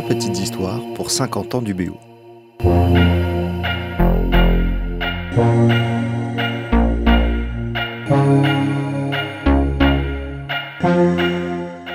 20 0.00 0.06
petites 0.06 0.38
histoires 0.38 0.80
pour 0.94 1.10
50 1.10 1.56
ans 1.56 1.62
du 1.62 1.74
BO. 1.74 1.98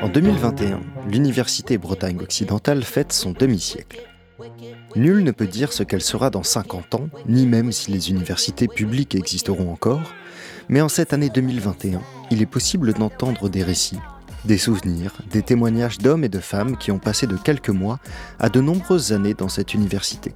En 0.02 0.10
2021, 0.10 0.82
l'Université 1.10 1.78
Bretagne 1.78 2.20
occidentale 2.20 2.84
fête 2.84 3.14
son 3.14 3.32
demi-siècle. 3.32 4.02
Nul 4.98 5.24
ne 5.24 5.32
peut 5.32 5.48
dire 5.48 5.72
ce 5.72 5.84
qu'elle 5.84 6.02
sera 6.02 6.30
dans 6.30 6.44
50 6.44 6.96
ans, 6.96 7.08
ni 7.30 7.48
même 7.48 7.72
si 7.72 7.92
les 7.92 8.10
universités 8.10 8.68
publiques 8.68 9.16
existeront 9.16 9.72
encore, 9.72 10.02
mais 10.68 10.82
en 10.82 10.90
cette 10.90 11.14
année 11.14 11.30
2021, 11.30 12.02
il 12.32 12.42
est 12.42 12.48
possible 12.48 12.92
d'entendre 12.94 13.48
des 13.48 13.64
récits, 13.64 14.00
des 14.46 14.58
souvenirs, 14.58 15.14
des 15.32 15.42
témoignages 15.42 15.98
d'hommes 15.98 16.24
et 16.24 16.30
de 16.30 16.40
femmes 16.40 16.78
qui 16.78 16.92
ont 16.92 17.00
passé 17.00 17.28
de 17.28 17.38
quelques 17.38 17.70
mois 17.70 18.00
à 18.40 18.50
de 18.50 18.62
nombreuses 18.62 19.14
années 19.14 19.34
dans 19.34 19.50
cette 19.50 19.74
université. 19.74 20.34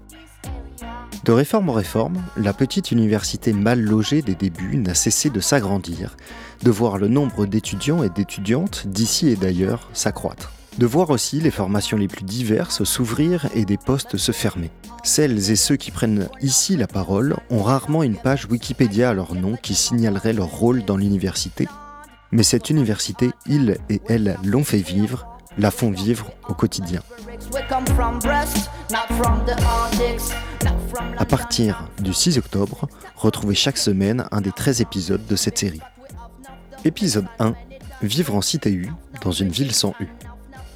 De 1.25 1.31
réforme 1.33 1.69
en 1.69 1.73
réforme, 1.73 2.23
la 2.37 2.53
petite 2.53 2.91
université 2.91 3.51
mal 3.51 3.81
logée 3.81 4.21
des 4.21 4.35
débuts 4.35 4.77
n'a 4.77 4.93
cessé 4.93 5.29
de 5.29 5.41
s'agrandir, 5.41 6.15
de 6.63 6.71
voir 6.71 6.97
le 6.97 7.09
nombre 7.09 7.45
d'étudiants 7.45 8.01
et 8.03 8.09
d'étudiantes 8.09 8.87
d'ici 8.87 9.27
et 9.29 9.35
d'ailleurs 9.35 9.89
s'accroître. 9.93 10.53
De 10.77 10.85
voir 10.85 11.09
aussi 11.09 11.41
les 11.41 11.51
formations 11.51 11.97
les 11.97 12.07
plus 12.07 12.23
diverses 12.23 12.83
s'ouvrir 12.83 13.47
et 13.55 13.65
des 13.65 13.77
postes 13.77 14.15
se 14.15 14.31
fermer. 14.31 14.71
Celles 15.03 15.51
et 15.51 15.55
ceux 15.55 15.75
qui 15.75 15.91
prennent 15.91 16.29
ici 16.41 16.77
la 16.77 16.87
parole 16.87 17.35
ont 17.49 17.63
rarement 17.63 18.03
une 18.03 18.15
page 18.15 18.45
Wikipédia 18.45 19.09
à 19.09 19.13
leur 19.13 19.33
nom 19.33 19.57
qui 19.61 19.73
signalerait 19.73 20.33
leur 20.33 20.51
rôle 20.51 20.85
dans 20.85 20.95
l'université, 20.95 21.67
mais 22.31 22.43
cette 22.43 22.69
université, 22.69 23.31
ils 23.45 23.77
et 23.89 24.01
elles 24.07 24.37
l'ont 24.43 24.63
fait 24.63 24.77
vivre, 24.77 25.27
la 25.57 25.71
font 25.71 25.91
vivre 25.91 26.31
au 26.47 26.53
quotidien. 26.53 27.01
À 31.17 31.25
partir 31.25 31.89
du 31.99 32.13
6 32.13 32.37
octobre, 32.37 32.87
retrouvez 33.15 33.55
chaque 33.55 33.77
semaine 33.77 34.25
un 34.31 34.41
des 34.41 34.51
13 34.51 34.81
épisodes 34.81 35.25
de 35.25 35.35
cette 35.35 35.57
série. 35.57 35.81
Épisode 36.85 37.27
1 37.39 37.53
Vivre 38.03 38.35
en 38.35 38.41
cité 38.41 38.71
U, 38.71 38.91
dans 39.23 39.31
une 39.31 39.49
ville 39.49 39.73
sans 39.73 39.95
U. 39.99 40.07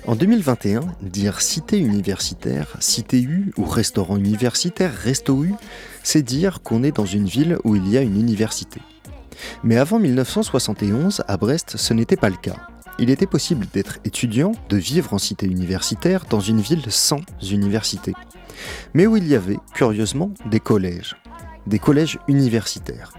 En 0.08 0.16
2021, 0.16 0.82
dire 1.04 1.42
cité 1.42 1.78
universitaire, 1.78 2.76
cité 2.80 3.22
U 3.22 3.54
ou 3.58 3.66
restaurant 3.66 4.18
universitaire, 4.18 4.92
resto 4.92 5.44
U, 5.44 5.54
c'est 6.02 6.24
dire 6.24 6.64
qu'on 6.64 6.82
est 6.82 6.96
dans 6.96 7.06
une 7.06 7.28
ville 7.28 7.60
où 7.64 7.76
il 7.76 7.88
y 7.88 7.98
a 7.98 8.02
une 8.02 8.20
université. 8.20 8.82
Mais 9.64 9.78
avant 9.78 10.00
1971, 10.00 11.24
à 11.28 11.38
Brest, 11.38 11.78
ce 11.78 11.94
n'était 11.94 12.18
pas 12.18 12.30
le 12.30 12.36
cas. 12.36 12.58
Il 13.00 13.10
était 13.10 13.26
possible 13.26 13.66
d'être 13.74 14.00
étudiant, 14.06 14.52
de 14.70 14.78
vivre 14.78 15.14
en 15.14 15.18
cité 15.18 15.46
universitaire 15.46 16.26
dans 16.30 16.40
une 16.40 16.62
ville 16.62 16.84
sans 16.90 17.22
université. 17.42 18.14
Mais 18.94 19.08
où 19.08 19.18
il 19.18 19.28
y 19.28 19.36
avait, 19.36 19.58
curieusement, 19.74 20.32
des 20.46 20.60
collèges. 20.60 21.16
Des 21.68 21.80
collèges 21.80 22.20
universitaires. 22.28 23.14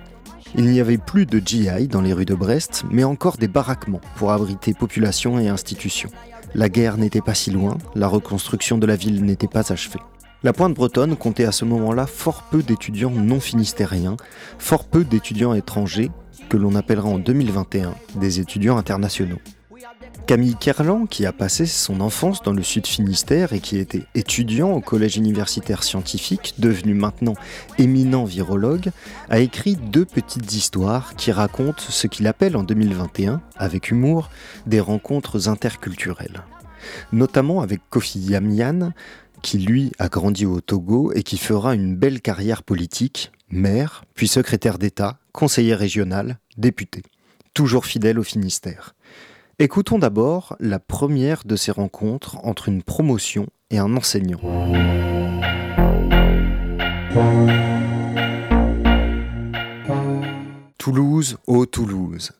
Il 0.55 0.67
n'y 0.67 0.81
avait 0.81 0.99
plus 0.99 1.25
de 1.25 1.41
GI 1.45 1.89
dans 1.89 2.03
les 2.03 2.13
rues 2.13 2.27
de 2.27 2.35
Brest, 2.35 2.85
mais 2.91 3.05
encore 3.05 3.39
des 3.39 3.49
baraquements 3.49 4.03
pour 4.17 4.33
abriter 4.33 4.75
population 4.75 5.39
et 5.39 5.49
institutions. 5.49 6.11
La 6.55 6.69
guerre 6.69 6.99
n'était 6.99 7.23
pas 7.23 7.35
si 7.35 7.51
loin, 7.51 7.79
la 7.95 8.09
reconstruction 8.09 8.77
de 8.77 8.87
la 8.87 8.97
ville 8.97 9.25
n'était 9.25 9.49
pas 9.49 9.73
achevée. 9.73 10.01
La 10.45 10.53
pointe 10.53 10.75
bretonne 10.75 11.17
comptait 11.17 11.45
à 11.45 11.53
ce 11.53 11.65
moment-là 11.65 12.07
fort 12.07 12.43
peu 12.51 12.65
d'étudiants 12.65 13.13
non 13.13 13.39
finistériens, 13.39 14.17
fort 14.59 14.85
peu 14.87 15.05
d'étudiants 15.05 15.55
étrangers, 15.55 16.11
que 16.49 16.57
l'on 16.57 16.75
appellera 16.75 17.09
en 17.09 17.19
2021 17.19 17.95
des 18.17 18.41
étudiants 18.41 18.77
internationaux. 18.77 19.39
Camille 20.27 20.57
Kerlan, 20.57 21.07
qui 21.07 21.27
a 21.27 21.33
passé 21.33 21.67
son 21.67 22.01
enfance 22.01 22.43
dans 22.43 22.53
le 22.53 22.63
sud 22.63 22.89
Finistère 22.89 23.53
et 23.53 23.61
qui 23.61 23.79
était 23.79 24.03
étudiant 24.17 24.73
au 24.73 24.81
collège 24.81 25.17
universitaire 25.17 25.85
scientifique, 25.85 26.55
devenu 26.59 26.95
maintenant 26.95 27.35
éminent 27.79 28.25
virologue, 28.25 28.91
a 29.31 29.39
écrit 29.39 29.77
deux 29.77 30.05
petites 30.05 30.55
histoires 30.55 31.15
qui 31.15 31.31
racontent 31.31 31.85
ce 31.89 32.09
qu'il 32.09 32.27
appelle 32.27 32.57
en 32.57 32.65
2021, 32.65 33.41
avec 33.57 33.91
humour, 33.91 34.29
des 34.67 34.81
rencontres 34.81 35.49
interculturelles. 35.49 36.43
Notamment 37.13 37.61
avec 37.61 37.81
Kofi 37.91 38.19
Yamian, 38.19 38.93
qui 39.43 39.59
lui 39.59 39.93
a 39.99 40.09
grandi 40.09 40.47
au 40.47 40.61
Togo 40.61 41.13
et 41.15 41.23
qui 41.23 41.37
fera 41.37 41.75
une 41.75 41.97
belle 41.97 42.21
carrière 42.21 42.63
politique, 42.63 43.33
maire, 43.51 44.05
puis 44.15 44.29
secrétaire 44.29 44.79
d'État, 44.79 45.19
conseiller 45.33 45.75
régional, 45.75 46.39
député, 46.57 47.03
toujours 47.55 47.85
fidèle 47.85 48.19
au 48.19 48.23
Finistère. 48.23 48.95
Écoutons 49.59 49.99
d'abord 49.99 50.57
la 50.61 50.79
première 50.79 51.45
de 51.45 51.57
ces 51.57 51.73
rencontres 51.73 52.39
entre 52.45 52.69
une 52.69 52.83
promotion 52.83 53.47
et 53.71 53.79
un 53.79 53.97
enseignant. 53.97 54.41
Toulouse, 60.79 61.37
ô 61.47 61.67
Toulouse. 61.67 62.33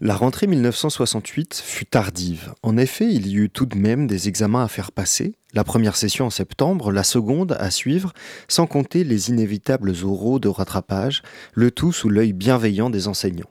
La 0.00 0.14
rentrée 0.14 0.46
1968 0.46 1.56
fut 1.56 1.84
tardive. 1.84 2.54
En 2.62 2.76
effet, 2.76 3.12
il 3.12 3.26
y 3.26 3.34
eut 3.34 3.50
tout 3.50 3.66
de 3.66 3.76
même 3.76 4.06
des 4.06 4.28
examens 4.28 4.62
à 4.62 4.68
faire 4.68 4.92
passer, 4.92 5.34
la 5.54 5.64
première 5.64 5.96
session 5.96 6.26
en 6.26 6.30
septembre, 6.30 6.92
la 6.92 7.02
seconde 7.02 7.56
à 7.58 7.72
suivre, 7.72 8.12
sans 8.46 8.68
compter 8.68 9.02
les 9.02 9.30
inévitables 9.30 9.92
oraux 10.04 10.38
de 10.38 10.46
rattrapage, 10.46 11.22
le 11.52 11.72
tout 11.72 11.90
sous 11.90 12.10
l'œil 12.10 12.32
bienveillant 12.32 12.90
des 12.90 13.08
enseignants. 13.08 13.50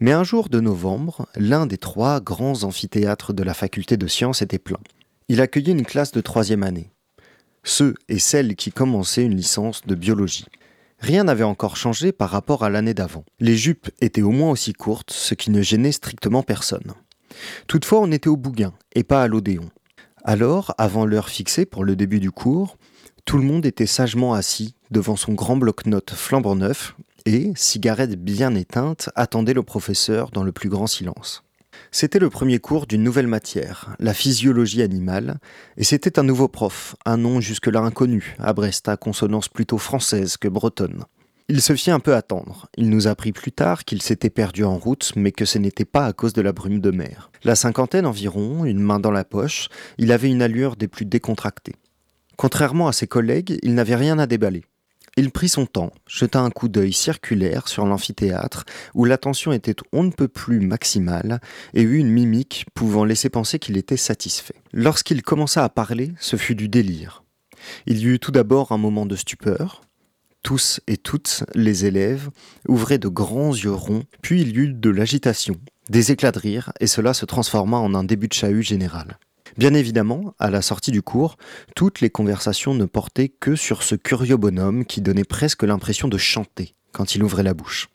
Mais 0.00 0.12
un 0.12 0.22
jour 0.22 0.50
de 0.50 0.60
novembre, 0.60 1.26
l'un 1.34 1.64
des 1.64 1.78
trois 1.78 2.20
grands 2.20 2.62
amphithéâtres 2.64 3.32
de 3.32 3.42
la 3.42 3.54
faculté 3.54 3.96
de 3.96 4.06
sciences 4.06 4.42
était 4.42 4.58
plein. 4.58 4.80
Il 5.28 5.40
accueillait 5.40 5.72
une 5.72 5.86
classe 5.86 6.12
de 6.12 6.20
troisième 6.20 6.62
année. 6.62 6.90
Ceux 7.62 7.94
et 8.10 8.18
celles 8.18 8.54
qui 8.54 8.70
commençaient 8.70 9.24
une 9.24 9.36
licence 9.36 9.80
de 9.86 9.94
biologie. 9.94 10.44
Rien 11.04 11.24
n'avait 11.24 11.44
encore 11.44 11.76
changé 11.76 12.12
par 12.12 12.30
rapport 12.30 12.64
à 12.64 12.70
l'année 12.70 12.94
d'avant. 12.94 13.26
Les 13.38 13.58
jupes 13.58 13.90
étaient 14.00 14.22
au 14.22 14.30
moins 14.30 14.50
aussi 14.50 14.72
courtes, 14.72 15.10
ce 15.12 15.34
qui 15.34 15.50
ne 15.50 15.60
gênait 15.60 15.92
strictement 15.92 16.42
personne. 16.42 16.94
Toutefois, 17.66 18.00
on 18.00 18.10
était 18.10 18.30
au 18.30 18.38
Bouguin 18.38 18.72
et 18.94 19.04
pas 19.04 19.22
à 19.22 19.28
l'Odéon. 19.28 19.68
Alors, 20.24 20.74
avant 20.78 21.04
l'heure 21.04 21.28
fixée 21.28 21.66
pour 21.66 21.84
le 21.84 21.94
début 21.94 22.20
du 22.20 22.30
cours, 22.30 22.78
tout 23.26 23.36
le 23.36 23.44
monde 23.44 23.66
était 23.66 23.84
sagement 23.84 24.32
assis 24.32 24.76
devant 24.90 25.16
son 25.16 25.34
grand 25.34 25.58
bloc-notes 25.58 26.12
flambant 26.12 26.56
neuf 26.56 26.96
et, 27.26 27.52
cigarette 27.54 28.18
bien 28.18 28.54
éteinte, 28.54 29.10
attendait 29.14 29.52
le 29.52 29.62
professeur 29.62 30.30
dans 30.30 30.42
le 30.42 30.52
plus 30.52 30.70
grand 30.70 30.86
silence. 30.86 31.43
C'était 31.90 32.18
le 32.18 32.30
premier 32.30 32.58
cours 32.58 32.86
d'une 32.86 33.02
nouvelle 33.02 33.26
matière, 33.26 33.94
la 33.98 34.14
physiologie 34.14 34.82
animale, 34.82 35.38
et 35.76 35.84
c'était 35.84 36.18
un 36.18 36.22
nouveau 36.22 36.48
prof, 36.48 36.96
un 37.04 37.16
nom 37.16 37.40
jusque-là 37.40 37.80
inconnu, 37.80 38.36
à 38.38 38.52
Brest, 38.52 38.88
à 38.88 38.96
consonance 38.96 39.48
plutôt 39.48 39.78
française 39.78 40.36
que 40.36 40.48
bretonne. 40.48 41.04
Il 41.48 41.60
se 41.60 41.74
fit 41.74 41.90
un 41.90 42.00
peu 42.00 42.14
attendre. 42.14 42.68
Il 42.78 42.88
nous 42.88 43.06
apprit 43.06 43.32
plus 43.32 43.52
tard 43.52 43.84
qu'il 43.84 44.00
s'était 44.00 44.30
perdu 44.30 44.64
en 44.64 44.78
route, 44.78 45.12
mais 45.14 45.30
que 45.30 45.44
ce 45.44 45.58
n'était 45.58 45.84
pas 45.84 46.06
à 46.06 46.14
cause 46.14 46.32
de 46.32 46.40
la 46.40 46.52
brume 46.52 46.80
de 46.80 46.90
mer. 46.90 47.30
La 47.42 47.54
cinquantaine 47.54 48.06
environ, 48.06 48.64
une 48.64 48.80
main 48.80 48.98
dans 48.98 49.10
la 49.10 49.24
poche, 49.24 49.68
il 49.98 50.10
avait 50.10 50.30
une 50.30 50.40
allure 50.40 50.76
des 50.76 50.88
plus 50.88 51.04
décontractées. 51.04 51.76
Contrairement 52.36 52.88
à 52.88 52.92
ses 52.92 53.06
collègues, 53.06 53.58
il 53.62 53.74
n'avait 53.74 53.94
rien 53.94 54.18
à 54.18 54.26
déballer. 54.26 54.64
Il 55.16 55.30
prit 55.30 55.48
son 55.48 55.66
temps, 55.66 55.92
jeta 56.08 56.40
un 56.40 56.50
coup 56.50 56.68
d'œil 56.68 56.92
circulaire 56.92 57.68
sur 57.68 57.86
l'amphithéâtre, 57.86 58.64
où 58.94 59.04
l'attention 59.04 59.52
était 59.52 59.76
on 59.92 60.02
ne 60.02 60.10
peut 60.10 60.28
plus 60.28 60.58
maximale, 60.58 61.40
et 61.72 61.82
eut 61.82 61.98
une 61.98 62.10
mimique 62.10 62.66
pouvant 62.74 63.04
laisser 63.04 63.28
penser 63.28 63.60
qu'il 63.60 63.76
était 63.76 63.96
satisfait. 63.96 64.60
Lorsqu'il 64.72 65.22
commença 65.22 65.62
à 65.62 65.68
parler, 65.68 66.12
ce 66.18 66.36
fut 66.36 66.56
du 66.56 66.68
délire. 66.68 67.22
Il 67.86 67.98
y 67.98 68.06
eut 68.06 68.18
tout 68.18 68.32
d'abord 68.32 68.72
un 68.72 68.78
moment 68.78 69.06
de 69.06 69.16
stupeur. 69.16 69.82
Tous 70.42 70.80
et 70.88 70.96
toutes 70.96 71.44
les 71.54 71.86
élèves 71.86 72.28
ouvraient 72.68 72.98
de 72.98 73.08
grands 73.08 73.54
yeux 73.54 73.72
ronds, 73.72 74.04
puis 74.20 74.42
il 74.42 74.48
y 74.48 74.58
eut 74.58 74.74
de 74.74 74.90
l'agitation, 74.90 75.54
des 75.88 76.10
éclats 76.10 76.32
de 76.32 76.40
rire, 76.40 76.72
et 76.80 76.86
cela 76.86 77.14
se 77.14 77.24
transforma 77.24 77.78
en 77.78 77.94
un 77.94 78.04
début 78.04 78.28
de 78.28 78.34
chahut 78.34 78.62
général. 78.62 79.18
Bien 79.56 79.74
évidemment, 79.74 80.34
à 80.38 80.50
la 80.50 80.62
sortie 80.62 80.90
du 80.90 81.02
cours, 81.02 81.36
toutes 81.76 82.00
les 82.00 82.10
conversations 82.10 82.74
ne 82.74 82.86
portaient 82.86 83.28
que 83.28 83.54
sur 83.54 83.82
ce 83.82 83.94
curieux 83.94 84.36
bonhomme 84.36 84.84
qui 84.84 85.00
donnait 85.00 85.24
presque 85.24 85.62
l'impression 85.62 86.08
de 86.08 86.18
chanter 86.18 86.74
quand 86.92 87.14
il 87.14 87.22
ouvrait 87.22 87.42
la 87.42 87.54
bouche. 87.54 87.88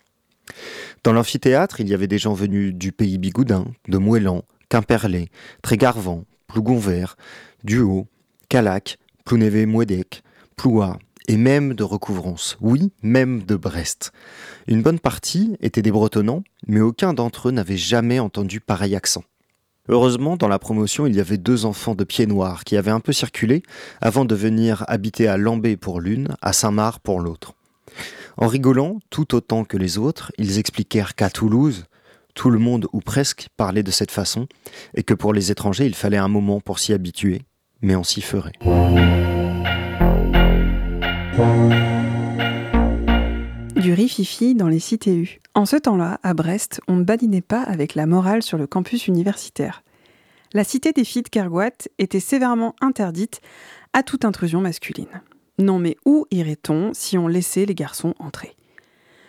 Dans 1.04 1.14
l'amphithéâtre, 1.14 1.80
il 1.82 1.90
y 1.90 1.94
avait 1.94 2.08
des 2.08 2.18
gens 2.18 2.34
venus 2.34 2.74
du 2.74 2.92
pays 2.92 3.18
bigoudin, 3.18 3.66
de 3.88 3.98
Moëlan, 3.98 4.44
Quimperlé, 4.70 5.30
Trégarvan, 5.62 6.26
Plougonvert, 6.48 7.18
Duhaut, 7.64 8.08
Calac, 8.48 8.98
Plounévé-Mouédec, 9.26 10.24
Ploua, 10.56 10.98
et 11.28 11.38
même 11.38 11.76
de 11.76 11.84
Recouvrance, 11.84 12.58
oui, 12.60 12.92
même 13.04 13.44
de 13.44 13.56
Brest. 13.56 14.12
Une 14.68 14.82
bonne 14.82 15.00
partie 15.00 15.56
étaient 15.62 15.84
des 15.84 15.92
Bretonnants, 15.92 16.44
mais 16.68 16.82
aucun 16.82 17.14
d'entre 17.14 17.50
eux 17.50 17.52
n'avait 17.52 17.78
jamais 17.78 18.20
entendu 18.20 18.60
pareil 18.60 18.96
accent. 18.96 19.24
Heureusement, 19.92 20.38
dans 20.38 20.48
la 20.48 20.60
promotion, 20.60 21.08
il 21.08 21.16
y 21.16 21.20
avait 21.20 21.40
deux 21.40 21.66
enfants 21.66 21.96
de 21.96 22.04
pieds 22.04 22.28
noirs 22.28 22.64
qui 22.64 22.78
avaient 22.78 22.92
un 22.92 23.00
peu 23.00 23.12
circulé 23.12 23.64
avant 24.02 24.24
de 24.24 24.36
venir 24.36 24.86
habiter 24.88 25.28
à 25.28 25.36
Lambé 25.36 25.78
pour 25.78 26.00
l'une, 26.00 26.28
à 26.44 26.54
Saint-Marc 26.54 27.02
pour 27.02 27.20
l'autre. 27.20 27.54
En 28.38 28.46
rigolant, 28.46 29.00
tout 29.10 29.34
autant 29.34 29.66
que 29.66 29.78
les 29.78 29.98
autres, 29.98 30.32
ils 30.38 30.60
expliquèrent 30.60 31.16
qu'à 31.16 31.32
Toulouse, 31.32 31.86
tout 32.36 32.52
le 32.52 32.60
monde 32.60 32.86
ou 32.94 33.00
presque 33.00 33.48
parlait 33.58 33.82
de 33.82 33.90
cette 33.90 34.12
façon, 34.12 34.48
et 34.94 35.02
que 35.02 35.16
pour 35.16 35.34
les 35.34 35.50
étrangers, 35.50 35.88
il 35.88 35.96
fallait 35.96 36.18
un 36.18 36.28
moment 36.28 36.62
pour 36.62 36.78
s'y 36.78 36.94
habituer, 36.94 37.42
mais 37.82 37.96
on 37.96 38.04
s'y 38.04 38.22
ferait. 38.22 38.54
Du 43.76 43.94
riz-fifi 43.94 44.54
dans 44.54 44.68
les 44.68 44.80
CTU. 44.80 45.40
En 45.60 45.66
ce 45.66 45.76
temps-là, 45.76 46.22
à 46.24 46.34
Brest, 46.34 46.80
on 46.88 46.96
ne 46.96 47.04
badinait 47.04 47.42
pas 47.42 47.62
avec 47.62 47.94
la 47.94 48.06
morale 48.06 48.44
sur 48.44 48.58
le 48.58 48.66
campus 48.66 49.08
universitaire. 49.08 49.84
La 50.54 50.64
cité 50.64 50.94
des 50.94 51.04
filles 51.04 51.24
de 51.24 51.28
Kerguat 51.28 51.90
était 51.98 52.22
sévèrement 52.22 52.78
interdite 52.80 53.42
à 53.92 54.02
toute 54.02 54.24
intrusion 54.24 54.62
masculine. 54.62 55.22
Non 55.58 55.78
mais 55.78 55.98
où 56.06 56.26
irait-on 56.32 56.92
si 56.94 57.18
on 57.18 57.28
laissait 57.28 57.66
les 57.66 57.76
garçons 57.76 58.14
entrer? 58.20 58.56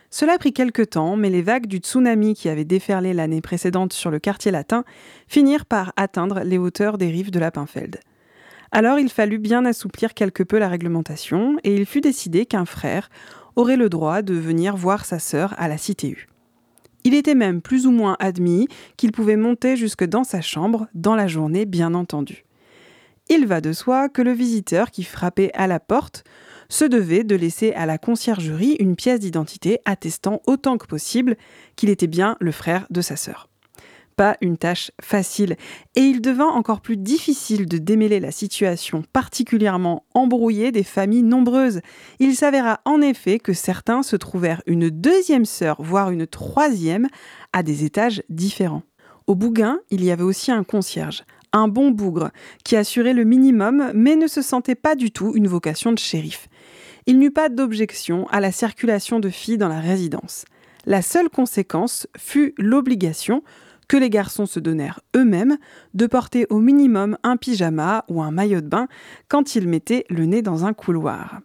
Cela 0.09 0.39
prit 0.39 0.53
quelque 0.53 0.83
temps, 0.83 1.17
mais 1.17 1.31
les 1.31 1.43
vagues 1.43 1.67
du 1.67 1.79
tsunami 1.79 2.35
qui 2.35 2.49
avait 2.49 2.65
déferlé 2.65 3.13
l'année 3.13 3.41
précédente 3.41 3.93
sur 3.93 4.13
le 4.13 4.21
quartier 4.21 4.53
latin 4.53 4.85
finirent 5.27 5.67
par 5.67 5.93
atteindre 5.97 6.43
les 6.45 6.59
hauteurs 6.59 6.97
des 6.97 7.09
rives 7.09 7.33
de 7.33 7.41
la 7.41 7.51
Pinfeld. 7.51 7.99
Alors 8.71 9.01
il 9.01 9.09
fallut 9.11 9.41
bien 9.41 9.65
assouplir 9.65 10.15
quelque 10.15 10.45
peu 10.45 10.61
la 10.61 10.69
réglementation, 10.69 11.59
et 11.65 11.75
il 11.75 11.87
fut 11.87 12.01
décidé 12.01 12.47
qu'un 12.47 12.67
frère 12.67 13.11
aurait 13.61 13.77
le 13.77 13.91
droit 13.91 14.23
de 14.23 14.33
venir 14.33 14.75
voir 14.75 15.05
sa 15.05 15.19
sœur 15.19 15.55
à 15.59 15.69
la 15.69 15.77
CTU. 15.77 16.29
Il 17.05 17.15
était 17.15 17.35
même 17.35 17.61
plus 17.61 17.87
ou 17.87 17.91
moins 17.91 18.17
admis 18.19 18.69
qu'il 18.97 19.13
pouvait 19.13 19.37
monter 19.37 19.77
jusque 19.77 20.05
dans 20.05 20.25
sa 20.25 20.41
chambre, 20.41 20.89
dans 20.95 21.15
la 21.15 21.27
journée 21.27 21.67
bien 21.67 21.93
entendu. 21.93 22.45
Il 23.29 23.47
va 23.47 23.61
de 23.61 23.73
soi 23.73 24.09
que 24.09 24.23
le 24.23 24.33
visiteur 24.33 24.91
qui 24.91 25.05
frappait 25.05 25.53
à 25.53 25.67
la 25.67 25.79
porte 25.79 26.25
se 26.71 26.87
devait 26.87 27.23
de 27.23 27.37
laisser 27.37 27.73
à 27.73 27.85
la 27.85 27.99
conciergerie 27.99 28.77
une 28.81 28.97
pièce 28.97 29.21
d'identité 29.21 29.79
attestant 29.85 30.41
autant 30.47 30.79
que 30.79 30.87
possible 30.87 31.37
qu'il 31.77 31.91
était 31.91 32.07
bien 32.07 32.37
le 32.41 32.53
frère 32.53 32.87
de 32.91 33.03
sa 33.03 33.17
sœur 33.17 33.51
pas 34.21 34.37
une 34.43 34.59
tâche 34.59 34.91
facile, 35.01 35.57
et 35.97 36.03
il 36.03 36.21
devint 36.21 36.51
encore 36.51 36.83
plus 36.83 36.99
difficile 36.99 37.65
de 37.65 37.79
démêler 37.79 38.21
la 38.21 38.33
situation 38.33 39.03
particulièrement 39.15 40.05
embrouillée 40.13 40.73
des 40.73 40.83
familles 40.83 41.23
nombreuses. 41.23 41.81
Il 42.19 42.37
s'avéra 42.37 42.83
en 42.85 43.01
effet 43.01 43.39
que 43.39 43.55
certains 43.55 44.03
se 44.03 44.17
trouvèrent 44.17 44.61
une 44.67 44.91
deuxième 44.91 45.47
sœur, 45.47 45.81
voire 45.81 46.11
une 46.11 46.27
troisième, 46.27 47.09
à 47.55 47.63
des 47.63 47.85
étages 47.85 48.23
différents. 48.29 48.83
Au 49.27 49.35
Bougain, 49.35 49.79
il 49.89 50.05
y 50.05 50.11
avait 50.11 50.23
aussi 50.23 50.53
un 50.53 50.65
concierge, 50.65 51.25
un 51.55 51.69
bon 51.69 51.91
bougre, 51.91 52.31
qui 52.63 52.77
assurait 52.77 53.15
le 53.15 53.25
minimum, 53.25 53.91
mais 53.95 54.17
ne 54.17 54.27
se 54.27 54.43
sentait 54.43 54.75
pas 54.75 54.97
du 54.97 55.13
tout 55.13 55.33
une 55.35 55.49
vocation 55.49 55.93
de 55.93 55.99
shérif. 55.99 56.49
Il 57.07 57.19
n'eut 57.19 57.31
pas 57.31 57.49
d'objection 57.49 58.27
à 58.29 58.41
la 58.41 58.53
circulation 58.53 59.19
de 59.19 59.31
filles 59.31 59.57
dans 59.57 59.69
la 59.69 59.81
résidence. 59.81 60.45
La 60.85 61.01
seule 61.01 61.31
conséquence 61.31 62.07
fut 62.19 62.55
l'obligation, 62.59 63.43
que 63.91 63.97
les 63.97 64.09
garçons 64.09 64.47
se 64.47 64.61
donnèrent 64.61 65.01
eux-mêmes 65.17 65.59
de 65.95 66.07
porter 66.07 66.47
au 66.49 66.61
minimum 66.61 67.19
un 67.25 67.37
pyjama 67.37 68.05
ou 68.07 68.23
un 68.23 68.31
maillot 68.31 68.61
de 68.61 68.69
bain 68.69 68.87
quand 69.27 69.57
ils 69.57 69.67
mettaient 69.67 70.05
le 70.09 70.27
nez 70.27 70.43
dans 70.43 70.65
un 70.65 70.73
couloir. 70.73 71.41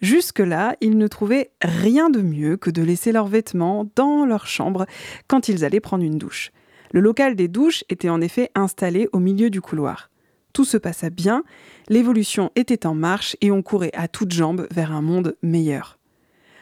Jusque-là, 0.00 0.76
ils 0.80 0.96
ne 0.96 1.08
trouvaient 1.08 1.50
rien 1.60 2.10
de 2.10 2.22
mieux 2.22 2.56
que 2.56 2.70
de 2.70 2.80
laisser 2.80 3.10
leurs 3.10 3.26
vêtements 3.26 3.90
dans 3.96 4.24
leur 4.24 4.46
chambre 4.46 4.86
quand 5.26 5.48
ils 5.48 5.64
allaient 5.64 5.80
prendre 5.80 6.04
une 6.04 6.16
douche. 6.16 6.52
Le 6.92 7.00
local 7.00 7.34
des 7.34 7.48
douches 7.48 7.82
était 7.88 8.08
en 8.08 8.20
effet 8.20 8.52
installé 8.54 9.08
au 9.12 9.18
milieu 9.18 9.50
du 9.50 9.60
couloir. 9.60 10.10
Tout 10.52 10.64
se 10.64 10.76
passa 10.76 11.10
bien, 11.10 11.42
l'évolution 11.88 12.52
était 12.54 12.86
en 12.86 12.94
marche 12.94 13.36
et 13.40 13.50
on 13.50 13.62
courait 13.62 13.90
à 13.94 14.06
toutes 14.06 14.30
jambes 14.30 14.68
vers 14.70 14.92
un 14.92 15.02
monde 15.02 15.36
meilleur. 15.42 15.98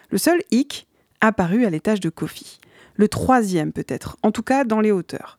Le 0.09 0.17
seul 0.17 0.41
hic 0.51 0.89
apparut 1.21 1.67
à 1.67 1.71
l'étage 1.71 2.01
de 2.01 2.09
Kofi 2.09 2.61
le 2.95 3.09
troisième 3.09 3.73
peut-être, 3.73 4.17
en 4.23 4.33
tout 4.33 4.43
cas 4.43 4.65
dans 4.65 4.81
les 4.81 4.93
hauteurs. 4.93 5.39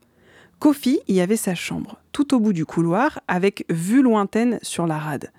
Kofi 0.59 1.01
y 1.07 1.19
avait 1.19 1.35
sa 1.35 1.55
chambre, 1.55 1.99
tout 2.11 2.33
au 2.33 2.39
bout 2.39 2.53
du 2.53 2.65
couloir, 2.65 3.19
avec 3.27 3.65
vue 3.69 4.01
lointaine 4.01 4.59
sur 4.61 4.87
la 4.87 4.97
rade. 4.97 5.31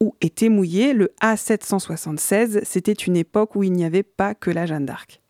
Où 0.00 0.16
était 0.20 0.48
mouillé 0.48 0.94
le 0.94 1.12
A776, 1.22 2.64
c'était 2.64 2.92
une 2.92 3.16
époque 3.16 3.54
où 3.54 3.62
il 3.62 3.72
n'y 3.72 3.84
avait 3.84 4.02
pas 4.02 4.34
que 4.34 4.50
la 4.50 4.66
Jeanne 4.66 4.86
d'Arc. 4.86 5.22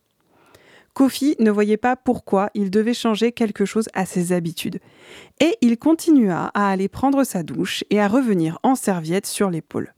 Kofi 0.95 1.37
ne 1.39 1.51
voyait 1.51 1.79
pas 1.79 1.97
pourquoi 1.97 2.51
il 2.55 2.71
devait 2.71 2.95
changer 2.95 3.33
quelque 3.33 3.65
chose 3.65 3.89
à 3.95 4.05
ses 4.05 4.33
habitudes. 4.33 4.79
Et 5.41 5.57
il 5.63 5.79
continua 5.79 6.51
à 6.55 6.71
aller 6.71 6.89
prendre 6.89 7.25
sa 7.25 7.43
douche 7.43 7.83
et 7.91 8.01
à 8.01 8.09
revenir 8.09 8.59
en 8.63 8.75
serviette 8.75 9.27
sur 9.27 9.51
l'épaule. 9.51 9.95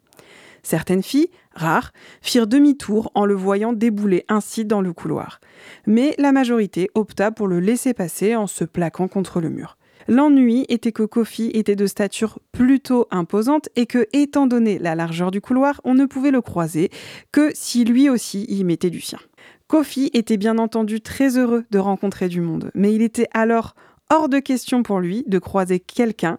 Certaines 0.64 1.02
filles, 1.02 1.28
rares, 1.54 1.92
firent 2.22 2.48
demi-tour 2.48 3.12
en 3.14 3.26
le 3.26 3.34
voyant 3.34 3.72
débouler 3.72 4.24
ainsi 4.28 4.64
dans 4.64 4.80
le 4.80 4.92
couloir. 4.92 5.38
Mais 5.86 6.14
la 6.18 6.32
majorité 6.32 6.90
opta 6.94 7.30
pour 7.30 7.46
le 7.46 7.60
laisser 7.60 7.94
passer 7.94 8.34
en 8.34 8.48
se 8.48 8.64
plaquant 8.64 9.06
contre 9.06 9.40
le 9.40 9.50
mur. 9.50 9.76
L'ennui 10.08 10.66
était 10.68 10.92
que 10.92 11.02
Kofi 11.02 11.50
était 11.54 11.76
de 11.76 11.86
stature 11.86 12.38
plutôt 12.52 13.06
imposante 13.10 13.68
et 13.76 13.86
que, 13.86 14.06
étant 14.12 14.46
donné 14.46 14.78
la 14.78 14.94
largeur 14.94 15.30
du 15.30 15.40
couloir, 15.40 15.80
on 15.84 15.94
ne 15.94 16.06
pouvait 16.06 16.30
le 16.30 16.42
croiser 16.42 16.90
que 17.32 17.50
si 17.54 17.84
lui 17.84 18.08
aussi 18.10 18.44
y 18.48 18.64
mettait 18.64 18.90
du 18.90 19.00
sien. 19.00 19.18
Kofi 19.66 20.10
était 20.12 20.36
bien 20.36 20.58
entendu 20.58 21.00
très 21.00 21.38
heureux 21.38 21.64
de 21.70 21.78
rencontrer 21.78 22.28
du 22.28 22.40
monde, 22.40 22.70
mais 22.74 22.94
il 22.94 23.02
était 23.02 23.28
alors 23.32 23.74
hors 24.10 24.28
de 24.28 24.38
question 24.38 24.82
pour 24.82 25.00
lui 25.00 25.24
de 25.26 25.38
croiser 25.38 25.80
quelqu'un, 25.80 26.38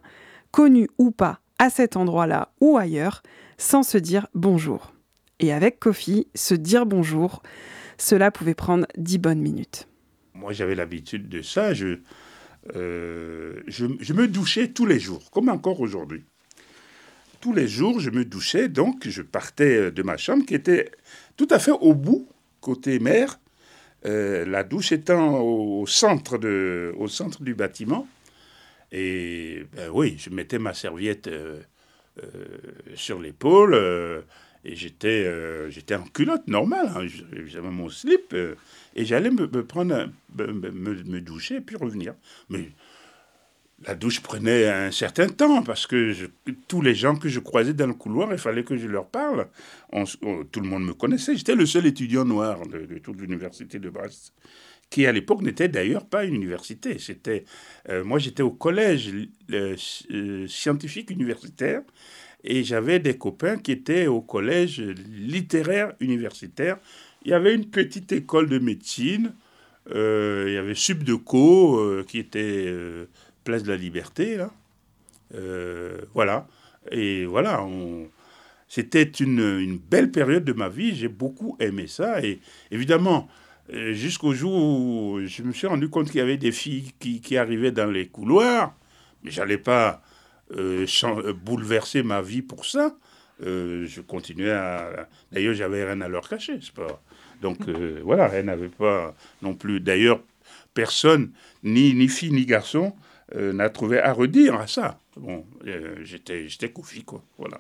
connu 0.52 0.88
ou 1.00 1.10
pas, 1.10 1.40
à 1.60 1.70
cet 1.70 1.98
endroit-là 1.98 2.52
ou 2.62 2.78
ailleurs, 2.78 3.24
sans 3.58 3.84
se 3.84 3.98
dire 3.98 4.28
bonjour. 4.34 4.94
Et 5.40 5.52
avec 5.52 5.80
Kofi, 5.80 6.28
se 6.36 6.56
dire 6.56 6.86
bonjour, 6.86 7.42
cela 7.98 8.32
pouvait 8.32 8.56
prendre 8.56 8.88
dix 8.98 9.18
bonnes 9.18 9.42
minutes. 9.42 9.88
Moi, 10.34 10.54
j'avais 10.54 10.76
l'habitude 10.76 11.30
de 11.30 11.42
ça. 11.42 11.74
Je, 11.74 12.00
euh, 12.76 13.62
je, 13.68 14.14
me 14.14 14.28
douchais 14.28 14.70
tous 14.70 14.86
les 14.86 15.00
jours, 15.00 15.30
comme 15.32 15.50
encore 15.50 15.80
aujourd'hui. 15.80 16.24
Tous 17.42 17.54
les 17.54 17.68
jours, 17.68 18.00
je 18.00 18.10
me 18.10 18.26
douchais, 18.26 18.70
donc 18.70 19.08
je 19.08 19.22
partais 19.22 19.92
de 19.92 20.04
ma 20.04 20.18
chambre 20.18 20.46
qui 20.46 20.56
était 20.56 20.92
tout 21.38 21.48
à 21.52 21.60
fait 21.60 21.72
au 21.72 21.94
bout, 21.94 22.28
côté 22.60 23.00
mer, 23.00 23.40
euh, 24.06 24.46
la 24.46 24.64
douche 24.64 24.92
étant 24.92 25.42
au 25.42 25.86
centre, 25.86 26.38
de, 26.38 26.94
au 26.98 27.08
centre 27.08 27.44
du 27.44 27.54
bâtiment. 27.54 28.08
Et 28.98 29.66
ben 29.76 29.90
oui, 29.92 30.16
je 30.18 30.30
mettais 30.30 30.58
ma 30.58 30.74
serviette 30.74 31.28
euh, 31.28 31.60
euh, 32.24 32.28
sur 32.96 33.20
l'épaule. 33.20 33.74
Euh, 33.74 34.22
et 34.64 34.76
j'étais 34.76 35.30
j'étais 35.70 35.96
en 35.96 36.06
culotte 36.06 36.48
normale. 36.48 36.90
Hein, 36.96 37.06
j'avais 37.46 37.70
mon 37.70 37.90
slip. 37.90 38.34
et 38.96 39.06
j'allais 39.06 39.30
me, 39.30 39.48
prendre, 39.64 40.10
me, 40.36 40.72
me, 40.72 41.22
doucher 41.22 41.58
et 41.58 41.62
puis 41.62 41.76
revenir. 41.76 42.16
Mais 42.50 42.70
la 43.86 43.94
douche 43.94 44.22
prenait 44.22 44.68
un 44.68 44.90
certain 44.90 45.28
temps 45.28 45.62
parce 45.62 45.86
que 45.86 46.16
tous 46.68 46.82
les 46.82 46.96
gens 46.96 47.16
que 47.16 47.30
je 47.30 47.40
croisais 47.40 47.74
dans 47.74 47.86
le 47.86 47.94
couloir, 47.94 48.32
il 48.32 48.40
fallait 48.40 48.64
que 48.64 48.76
je 48.76 48.88
leur 48.88 49.06
parle. 49.06 49.46
tout 50.52 50.62
le 50.62 50.68
monde 50.68 50.86
me 50.86 50.94
connaissait. 50.94 51.36
J'étais 51.36 51.54
le 51.54 51.68
seul 51.68 51.86
étudiant 51.86 52.26
noir 52.26 52.66
de, 52.66 52.88
de 52.88 52.98
toute 52.98 53.22
l'université 53.22 53.78
de 53.78 53.90
Brest 53.92 54.34
qui 54.90 55.06
à 55.06 55.12
l'époque 55.12 55.42
n'était 55.42 55.68
d'ailleurs 55.68 56.06
pas 56.06 56.24
une 56.26 56.36
université. 56.36 56.98
C'était, 57.00 57.46
euh, 57.90 58.04
moi 58.04 58.20
j'étais 58.20 58.44
au 58.44 58.52
collège 58.52 59.12
euh, 59.52 59.76
scientifique 60.48 61.10
universitaire 61.12 61.82
et 62.44 62.64
j'avais 62.64 63.00
des 63.00 63.18
copains 63.18 63.58
qui 63.58 63.72
étaient 63.72 64.08
au 64.08 64.22
collège 64.22 64.80
littéraire 64.80 65.94
universitaire. 66.00 66.78
Il 67.24 67.32
y 67.32 67.34
avait 67.34 67.56
une 67.56 67.70
petite 67.70 68.12
école 68.12 68.48
de 68.48 68.60
médecine, 68.60 69.34
euh, 69.94 70.46
il 70.48 70.54
y 70.54 70.58
avait 70.58 70.76
Subdeco 70.76 72.04
qui 72.08 72.20
était 72.20 72.74
place 73.44 73.64
de 73.64 73.72
la 73.72 73.78
Liberté 73.78 74.38
là. 74.38 74.52
voilà 76.14 76.48
et 76.92 77.26
voilà 77.26 77.66
c'était 78.68 79.04
une, 79.04 79.40
une, 79.40 79.78
belle 79.78 80.12
période 80.12 80.44
de 80.44 80.54
ma 80.54 80.70
vie. 80.70 80.96
J'ai 80.96 81.08
beaucoup 81.08 81.56
aimé 81.60 81.88
ça 81.88 82.22
et 82.24 82.40
évidemment 82.72 83.30
jusqu'au 83.70 84.34
jour 84.34 84.54
où 84.54 85.20
je 85.26 85.44
me 85.44 85.52
suis 85.52 85.68
rendu 85.68 85.90
compte 85.90 86.08
qu'il 86.08 86.18
y 86.18 86.22
avait 86.22 86.38
des 86.38 86.52
filles 86.52 86.92
qui, 87.00 87.38
arrivaient 87.38 87.72
dans 87.72 87.90
les 87.90 88.08
couloirs, 88.08 88.76
mais 89.24 89.32
j'allais 89.32 89.58
pas 89.58 90.02
euh, 90.56 90.86
euh, 91.04 91.34
bouleverser 91.34 92.04
ma 92.04 92.22
vie 92.22 92.42
pour 92.42 92.66
ça. 92.66 92.96
Euh, 93.44 93.86
je 93.88 94.02
continuais 94.02 94.52
à. 94.52 95.10
D'ailleurs, 95.32 95.56
j'avais 95.56 95.84
rien 95.84 96.00
à 96.02 96.08
leur 96.08 96.30
cacher, 96.30 96.60
c'est 96.62 96.74
pas. 96.74 97.02
Donc 97.42 97.68
voilà, 98.04 98.30
elle 98.34 98.46
n'avait 98.46 98.70
pas 98.70 99.14
non 99.42 99.54
plus. 99.56 99.80
D'ailleurs, 99.80 100.22
personne, 100.74 101.32
ni, 101.64 101.94
ni 101.94 102.08
fille 102.08 102.32
ni 102.32 102.46
garçon, 102.46 102.96
n'a 103.36 103.70
trouvé 103.70 104.00
à 104.00 104.14
redire 104.14 104.56
à 104.56 104.68
ça. 104.68 105.00
Bon, 105.18 105.46
j'étais, 106.04 106.48
j'étais 106.48 106.70
Koufi, 106.70 107.04
quoi. 107.04 107.22
Voilà. 107.38 107.60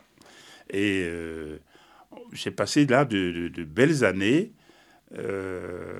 Et 0.69 1.07
j'ai 2.31 2.51
passé 2.51 2.85
là 2.85 3.03
de 3.03 3.63
belles 3.65 4.05
années. 4.05 4.53
Euh, 5.13 5.99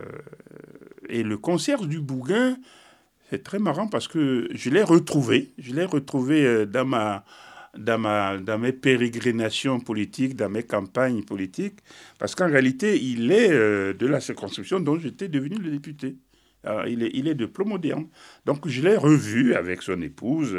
et 1.09 1.23
le 1.23 1.37
concierge 1.37 1.87
du 1.87 1.99
Bougain, 1.99 2.57
c'est 3.29 3.43
très 3.43 3.59
marrant 3.59 3.87
parce 3.87 4.07
que 4.07 4.47
je 4.53 4.69
l'ai 4.69 4.83
retrouvé. 4.83 5.51
Je 5.57 5.73
l'ai 5.73 5.85
retrouvé 5.85 6.45
euh, 6.45 6.65
dans 6.65 6.85
ma, 6.85 7.23
dans, 7.77 7.99
ma, 7.99 8.37
dans 8.37 8.57
mes 8.57 8.71
pérégrinations 8.71 9.79
politiques, 9.79 10.35
dans 10.35 10.49
mes 10.49 10.63
campagnes 10.63 11.23
politiques, 11.23 11.79
parce 12.19 12.35
qu'en 12.35 12.47
réalité, 12.47 13.01
il 13.01 13.31
est 13.31 13.51
euh, 13.51 13.93
de 13.93 14.07
la 14.07 14.19
circonscription 14.19 14.79
dont 14.79 14.97
j'étais 14.99 15.27
devenu 15.27 15.57
le 15.57 15.71
député. 15.71 16.15
il, 16.87 17.03
est, 17.03 17.11
il 17.13 17.27
est 17.27 17.35
de 17.35 17.45
Plomoderne. 17.45 18.07
Donc 18.45 18.67
je 18.67 18.81
l'ai 18.81 18.97
revu 18.97 19.53
avec 19.55 19.81
son 19.81 20.01
épouse 20.01 20.57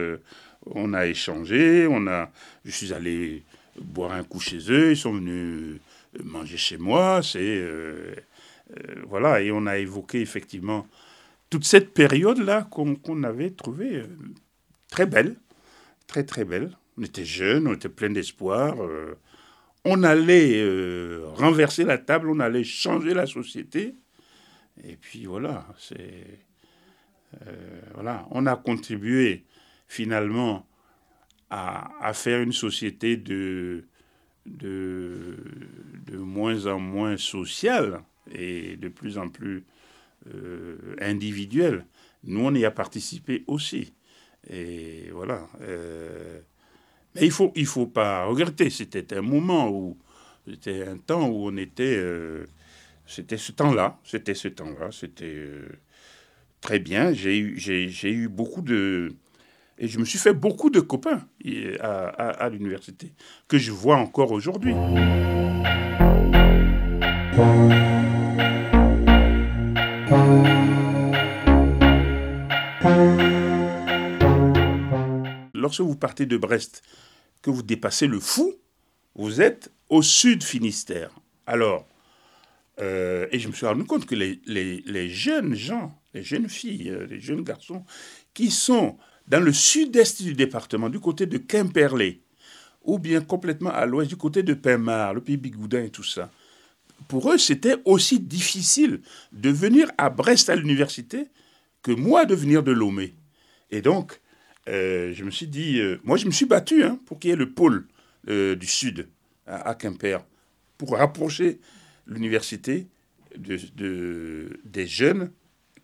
On 0.66 0.94
a 0.94 1.06
échangé, 1.06 1.86
on 1.88 2.06
a, 2.06 2.30
je 2.64 2.70
suis 2.70 2.92
allé 2.92 3.42
boire 3.80 4.12
un 4.12 4.22
coup 4.22 4.40
chez 4.40 4.58
eux, 4.70 4.92
ils 4.92 4.96
sont 4.96 5.12
venus 5.12 5.80
manger 6.24 6.56
chez 6.56 6.78
moi, 6.78 7.20
c'est 7.22 7.62
euh, 8.70 9.02
voilà, 9.06 9.40
et 9.42 9.50
on 9.52 9.66
a 9.66 9.78
évoqué 9.78 10.20
effectivement 10.20 10.86
toute 11.50 11.64
cette 11.64 11.94
période-là 11.94 12.68
qu'on 12.70 13.22
avait 13.22 13.50
trouvée 13.50 13.96
euh, 13.96 14.06
très 14.88 15.06
belle, 15.06 15.36
très 16.06 16.24
très 16.24 16.44
belle. 16.44 16.76
On 16.98 17.02
était 17.02 17.24
jeunes, 17.24 17.66
on 17.68 17.74
était 17.74 17.88
plein 17.88 18.10
d'espoir. 18.10 18.76
on 19.84 20.02
allait 20.02 20.64
renverser 21.34 21.84
la 21.84 21.98
table, 21.98 22.30
on 22.30 22.40
allait 22.40 22.64
changer 22.64 23.12
la 23.12 23.26
société. 23.26 23.94
Et 24.82 24.96
puis 24.96 25.26
voilà, 25.26 25.66
on 28.30 28.46
a 28.46 28.56
contribué 28.56 29.44
finalement 29.88 30.66
à, 31.50 32.12
faire 32.12 32.40
une 32.40 32.52
société 32.52 33.16
de, 33.16 33.84
de, 34.46 35.36
de, 36.06 36.16
moins 36.16 36.66
en 36.66 36.78
moins 36.78 37.16
sociale 37.16 38.02
et 38.32 38.76
de 38.76 38.88
plus 38.88 39.18
en 39.18 39.28
plus 39.28 39.64
euh, 40.34 40.96
individuelle. 41.00 41.86
Nous, 42.24 42.40
on 42.40 42.54
y 42.54 42.64
a 42.64 42.70
participé 42.70 43.44
aussi. 43.46 43.92
Et 44.50 45.10
voilà. 45.12 45.48
Euh, 45.62 46.40
mais 47.14 47.22
il 47.22 47.28
ne 47.28 47.32
faut, 47.32 47.52
il 47.54 47.66
faut 47.66 47.86
pas 47.86 48.24
regretter. 48.24 48.70
C'était 48.70 49.14
un 49.16 49.22
moment 49.22 49.68
où. 49.68 49.96
C'était 50.48 50.86
un 50.86 50.98
temps 50.98 51.28
où 51.28 51.48
on 51.48 51.56
était. 51.56 51.96
Euh, 51.96 52.46
c'était 53.06 53.36
ce 53.36 53.52
temps-là. 53.52 53.98
C'était 54.04 54.34
ce 54.34 54.48
temps-là. 54.48 54.90
C'était 54.92 55.48
très 56.60 56.78
bien. 56.78 57.12
J'ai 57.12 57.38
eu, 57.38 57.58
eu 58.04 58.28
beaucoup 58.28 58.62
de 58.62 59.14
et 59.78 59.88
je 59.88 59.98
me 59.98 60.04
suis 60.04 60.18
fait 60.18 60.32
beaucoup 60.32 60.70
de 60.70 60.80
copains 60.80 61.26
à, 61.80 62.48
l'université, 62.50 63.12
que 63.46 63.58
je 63.58 63.72
vois 63.72 63.96
encore 63.96 64.32
aujourd'hui. 64.32 64.74
Lorsque 75.66 75.80
vous 75.80 75.96
partez 75.96 76.26
de 76.26 76.36
Brest, 76.36 76.84
que 77.42 77.50
vous 77.50 77.64
dépassez 77.64 78.06
le 78.06 78.20
Fou, 78.20 78.54
vous 79.16 79.40
êtes 79.40 79.72
au 79.88 80.00
sud 80.00 80.44
Finistère. 80.44 81.10
Alors, 81.44 81.88
euh, 82.80 83.26
et 83.32 83.40
je 83.40 83.48
me 83.48 83.52
suis 83.52 83.66
rendu 83.66 83.82
compte 83.82 84.06
que 84.06 84.14
les, 84.14 85.08
jeunes 85.08 85.56
gens, 85.56 85.92
les 86.14 86.22
jeunes 86.22 86.48
filles, 86.48 86.90
euh, 86.90 87.04
les 87.06 87.18
jeunes 87.18 87.42
garçons 87.42 87.84
qui 88.32 88.52
sont 88.52 88.96
dans 89.26 89.40
le 89.40 89.52
sud-est 89.52 90.22
du 90.22 90.34
département, 90.34 90.88
du 90.88 91.00
côté 91.00 91.26
de 91.26 91.36
Quimperlé, 91.36 92.22
ou 92.84 93.00
bien 93.00 93.20
complètement 93.20 93.70
à 93.70 93.86
l'ouest, 93.86 94.08
du 94.08 94.16
côté 94.16 94.44
de 94.44 94.54
Pinmar, 94.54 95.14
le 95.14 95.20
pays 95.20 95.36
Bigoudin 95.36 95.82
et 95.82 95.90
tout 95.90 96.04
ça. 96.04 96.30
Pour 97.08 97.32
eux, 97.32 97.38
c'était 97.38 97.74
aussi 97.84 98.20
difficile 98.20 99.00
de 99.32 99.50
venir 99.50 99.90
à 99.98 100.10
Brest 100.10 100.48
à 100.48 100.54
l'université 100.54 101.26
que 101.82 101.90
moi 101.90 102.24
de 102.24 102.36
venir 102.36 102.62
de 102.62 102.70
Lomé. 102.70 103.16
Et 103.72 103.82
donc, 103.82 104.20
euh, 104.68 105.12
je 105.12 105.24
me 105.24 105.30
suis 105.30 105.46
dit, 105.46 105.80
euh, 105.80 105.98
moi 106.04 106.16
je 106.16 106.26
me 106.26 106.30
suis 106.30 106.46
battu 106.46 106.82
hein, 106.82 106.98
pour 107.06 107.18
qu'il 107.18 107.30
y 107.30 107.32
ait 107.32 107.36
le 107.36 107.50
pôle 107.50 107.86
euh, 108.28 108.56
du 108.56 108.66
sud 108.66 109.08
à, 109.46 109.74
Quimper, 109.74 110.24
pour 110.76 110.96
rapprocher 110.96 111.60
l'université 112.06 112.88
de, 113.36 114.50
des 114.64 114.86
jeunes 114.86 115.30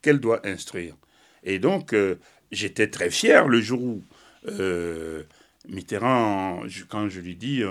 qu'elle 0.01 0.19
doit 0.19 0.45
instruire. 0.45 0.97
Et 1.45 1.61
donc, 1.61 1.95
j'étais 2.51 2.89
très 2.89 3.09
fier 3.09 3.47
le 3.47 3.61
jour 3.61 3.81
où 3.81 4.03
Mitterrand, 5.69 6.65
quand 6.89 7.09
je 7.09 7.21
lui 7.21 7.37
dis 7.37 7.63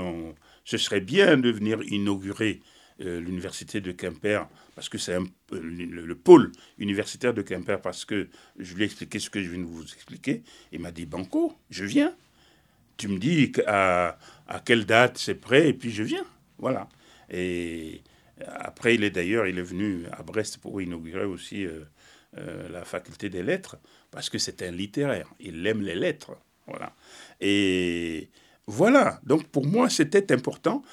ce 0.63 0.77
serait 0.77 1.01
bien 1.01 1.35
de 1.35 1.51
venir 1.51 1.81
inaugurer 1.83 2.61
l'université 3.03 3.81
de 3.81 3.91
Quimper, 3.91 4.47
parce 4.75 4.89
que 4.89 4.97
c'est 4.97 5.17
le, 5.51 6.15
pôle 6.15 6.51
universitaire 6.77 7.33
de 7.33 7.41
Quimper, 7.41 7.81
parce 7.81 8.05
que 8.05 8.29
je 8.57 8.75
lui 8.75 8.83
ai 8.83 8.85
expliqué 8.85 9.19
ce 9.19 9.29
que 9.29 9.41
je 9.41 9.49
viens 9.49 9.59
de 9.59 9.65
vous 9.65 9.83
expliquer. 9.83 10.43
Il 10.71 10.79
m'a 10.79 10.91
dit 10.91 11.05
Banco, 11.05 11.53
je 11.69 11.85
viens. 11.85 12.15
Tu 12.97 13.07
me 13.07 13.17
dis 13.17 13.51
à, 13.65 14.17
à 14.47 14.59
quelle 14.59 14.85
date 14.85 15.17
c'est 15.17 15.35
prêt, 15.35 15.69
et 15.69 15.73
puis 15.73 15.91
je 15.91 16.03
viens. 16.03 16.25
Voilà. 16.57 16.87
Et 17.29 18.01
après, 18.47 18.95
il 18.95 19.03
est 19.03 19.11
d'ailleurs, 19.11 19.45
venu 19.45 20.05
à 20.11 20.23
Brest 20.23 20.57
pour 20.57 20.81
inaugurer 20.81 21.25
aussi 21.25 21.65
euh, 22.37 22.69
la 22.69 22.85
faculté 22.85 23.29
des 23.29 23.43
lettres 23.43 23.77
parce 24.09 24.29
que 24.29 24.37
c'est 24.37 24.61
un 24.61 24.71
littéraire. 24.71 25.27
Il 25.39 25.65
aime 25.67 25.81
les 25.81 25.95
lettres. 25.95 26.37
Voilà. 26.67 26.93
Et 27.39 28.29
voilà. 28.67 29.19
Donc 29.23 29.47
pour 29.47 29.65
moi, 29.65 29.89
c'était 29.89 30.31
important. 30.31 30.83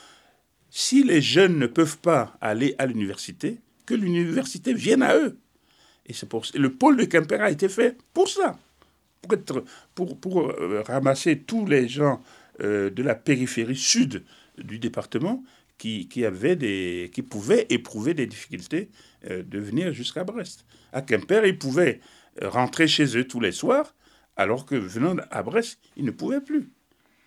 Si 0.71 1.03
les 1.03 1.23
jeunes 1.23 1.59
ne 1.59 1.67
peuvent 1.67 1.99
pas 1.99 2.37
aller 2.41 2.75
à 2.79 2.87
l'université, 2.87 3.59
que 3.87 3.95
l'université 3.95 4.75
vienne 4.75 5.03
à 5.03 5.17
eux. 5.17 5.39
Et 6.07 6.13
c'est 6.13 6.29
pour 6.29 6.45
le 6.55 6.73
pôle 6.73 6.97
de 6.97 7.05
Quimper 7.05 7.41
a 7.41 7.51
été 7.51 7.69
fait 7.69 7.97
pour 8.13 8.29
ça, 8.29 8.59
pour, 9.95 10.51
euh, 10.51 10.83
ramasser 10.87 11.39
tous 11.39 11.67
les 11.67 11.89
gens 11.89 12.23
euh, 12.61 12.91
de 12.91 13.03
la 13.03 13.15
périphérie 13.15 13.77
sud 13.77 14.25
du 14.59 14.79
département 14.79 15.43
qui, 15.77 16.09
qui, 16.09 16.25
avaient 16.25 16.57
des, 16.57 17.11
qui 17.13 17.23
pouvaient 17.23 17.67
éprouver 17.71 18.15
des 18.15 18.27
difficultés 18.27 18.91
euh, 19.31 19.43
de 19.43 19.59
venir 19.59 19.93
jusqu'à 19.93 20.25
Brest. 20.25 20.67
À 20.93 21.03
Quimper, 21.03 21.47
ils 21.47 21.59
pouvaient 21.59 22.01
rentrer 22.43 22.89
chez 22.89 23.17
eux 23.17 23.27
tous 23.27 23.41
les 23.41 23.53
soirs, 23.53 23.95
alors 24.37 24.65
que 24.67 24.75
venant 24.75 25.17
à 25.31 25.43
Brest, 25.43 25.79
ils 25.97 26.05
ne 26.05 26.11
pouvaient 26.11 26.41
plus. 26.41 26.71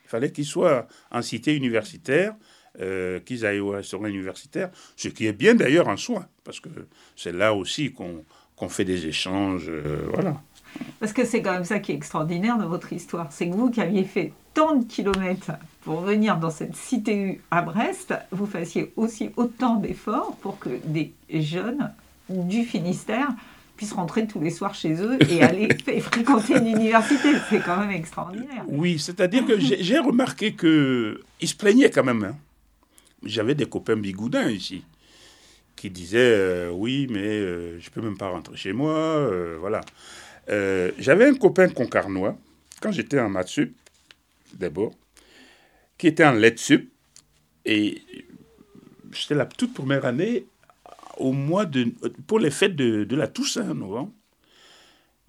Il 0.05 0.10
fallait 0.10 0.31
qu'ils 0.31 0.45
soient 0.45 0.88
en 1.12 1.21
cité 1.21 1.55
universitaire, 1.55 2.36
euh, 2.80 3.20
qu'ils 3.20 3.46
aillent 3.46 3.60
au 3.60 3.72
restaurant 3.72 4.06
universitaire, 4.06 4.70
ce 4.96 5.10
qui 5.10 5.25
est 5.25 5.34
bien 5.34 5.56
d'ailleurs 5.56 5.88
en 5.88 5.98
soi, 5.98 6.25
parce 6.44 6.60
que 6.60 6.70
c'est 7.16 7.34
là 7.34 7.54
aussi 7.54 7.92
qu'on 7.92 8.70
fait 8.70 8.86
des 8.86 9.08
échanges. 9.08 9.68
Euh, 9.68 10.08
voilà. 10.13 10.42
Parce 11.00 11.12
que 11.12 11.25
c'est 11.25 11.42
quand 11.42 11.51
même 11.51 11.66
ça 11.66 11.80
qui 11.80 11.92
est 11.92 11.96
extraordinaire 11.96 12.58
de 12.58 12.63
votre 12.63 12.94
histoire. 12.94 13.28
C'est 13.32 13.50
que 13.50 13.54
vous 13.54 13.70
qui 13.72 13.82
aviez 13.82 14.06
fait 14.06 14.32
tant 14.54 14.75
de 14.75 14.86
kilomètres 14.86 15.51
pour 15.84 16.01
venir 16.01 16.38
dans 16.38 16.50
cette 16.50 16.75
cité 16.75 17.42
à 17.51 17.62
Brest, 17.62 18.13
vous 18.32 18.46
fassiez 18.46 18.94
aussi 18.96 19.32
autant 19.36 19.75
d'efforts 19.75 20.38
pour 20.42 20.60
que 20.60 20.70
des 20.86 21.13
jeunes 21.30 21.92
du 22.30 22.63
Finistère 22.63 23.30
puissent 23.75 23.94
rentrer 23.94 24.28
tous 24.28 24.40
les 24.40 24.51
soirs 24.51 24.75
chez 24.75 24.94
eux 25.01 25.18
et 25.30 25.42
aller 25.42 25.68
fréquenter 26.01 26.58
une 26.58 26.68
université. 26.68 27.30
C'est 27.50 27.62
quand 27.62 27.78
même 27.78 27.92
extraordinaire. 27.92 28.63
Oui, 28.68 29.00
c'est-à-dire 29.00 29.46
que 29.46 29.60
j'ai 29.60 30.00
remarqué 30.00 30.54
qu'ils 30.54 31.18
se 31.48 31.56
plaignaient 31.56 31.90
quand 31.90 32.04
même. 32.04 32.24
Hein. 32.24 32.36
J'avais 33.24 33.56
des 33.56 33.66
copains 33.66 33.98
bigoudins 33.98 34.50
ici 34.50 34.84
qui 35.75 35.90
disaient 35.90 36.20
euh, 36.20 36.70
oui, 36.72 37.08
mais 37.10 37.28
euh, 37.28 37.80
je 37.80 37.90
peux 37.90 38.01
même 38.01 38.18
pas 38.18 38.30
rentrer 38.30 38.56
chez 38.56 38.74
moi. 38.74 38.94
Euh, 38.94 39.58
voilà. 39.60 39.82
J'avais 41.00 41.25
un 41.25 41.36
copain 41.36 41.70
concarnois 41.70 42.38
quand 42.82 42.92
j'étais 42.92 43.20
en 43.20 43.30
maths 43.30 43.48
sup, 43.48 43.74
d'abord, 44.54 44.92
qui 45.98 46.08
était 46.08 46.25
en 46.25 46.34
lettres 46.34 46.60
sup. 46.60 46.92
Et 47.66 48.01
c'était 49.13 49.36
la 49.36 49.46
toute 49.46 49.74
première 49.74 50.06
année 50.06 50.46
au 51.18 51.32
mois 51.32 51.66
de, 51.66 51.86
pour 52.28 52.40
les 52.40 52.51
fêtes 52.51 52.75
de, 52.75 53.16
la 53.16 53.28
Toussaint, 53.28 53.74
novembre, 53.74 54.12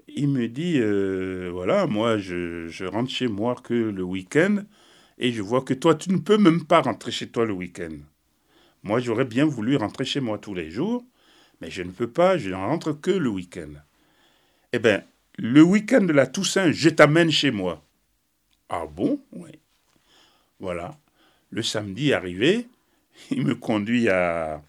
il 0.09 0.29
me 0.29 0.49
dit, 0.49 0.79
euh, 0.79 1.51
voilà, 1.53 1.87
moi, 1.87 2.19
je, 2.19 2.85
rentre 2.85 3.11
chez 3.11 3.29
moi 3.29 3.55
que 3.63 3.75
le 3.75 4.03
week-end, 4.03 4.59
et 5.23 5.31
je 5.31 5.41
vois 5.41 5.62
que 5.62 5.73
toi, 5.73 5.95
tu 5.95 6.11
ne 6.11 6.19
peux 6.19 6.37
même 6.37 6.64
pas 6.64 6.81
rentrer 6.81 7.12
chez 7.12 7.29
toi 7.29 7.47
le 7.47 7.52
week-end. 7.52 7.97
Moi, 8.83 8.99
j'aurais 8.99 9.25
bien 9.25 9.45
voulu 9.45 9.76
rentrer 9.76 10.05
chez 10.05 10.19
moi 10.19 10.37
tous 10.37 10.52
les 10.52 10.69
jours, 10.69 11.05
mais 11.61 11.71
je 11.71 11.85
ne 11.85 11.93
peux 11.93 12.11
pas, 12.11 12.38
je 12.38 12.50
ne 12.50 12.57
rentre 12.57 12.93
que 12.93 13.12
le 13.12 13.29
week-end. 13.29 13.71
Eh 14.73 14.81
bien, 14.81 15.05
le 15.38 15.62
week-end 15.62 16.00
de 16.00 16.12
la 16.12 16.26
Toussaint, 16.26 16.73
je 16.73 16.88
t'amène 16.88 17.31
chez 17.31 17.52
moi. 17.52 17.85
Ah 18.69 18.85
bon? 18.85 19.21
Oui. 19.31 19.52
Voilà. 20.59 20.99
Le 21.50 21.62
samedi 21.62 22.12
arrivé, 22.12 22.67
il 23.31 23.47
me 23.47 23.55
conduit 23.55 24.09
à, 24.09 24.61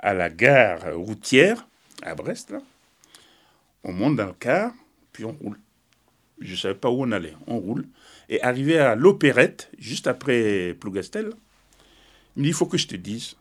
à 0.00 0.12
la 0.12 0.28
gare 0.28 0.94
routière 0.94 1.66
à 2.02 2.14
Brest. 2.14 2.50
Là. 2.50 2.60
On 3.84 3.94
monte 3.94 4.16
dans 4.16 4.26
le 4.26 4.34
car, 4.34 4.74
puis 5.14 5.24
on 5.24 5.32
roule. 5.32 5.58
Je 6.40 6.52
ne 6.52 6.56
savais 6.56 6.74
pas 6.74 6.90
où 6.90 7.04
on 7.04 7.10
allait. 7.12 7.36
On 7.46 7.58
roule. 7.58 7.86
Et 8.32 8.40
arrivé 8.40 8.78
à 8.78 8.94
l'opérette, 8.94 9.70
juste 9.76 10.06
après 10.06 10.72
Plougastel, 10.80 11.34
il 12.34 12.40
me 12.40 12.44
dit, 12.44 12.48
il 12.48 12.54
faut 12.54 12.64
que 12.64 12.78
je 12.78 12.86
te 12.86 12.96
dise, 12.96 13.36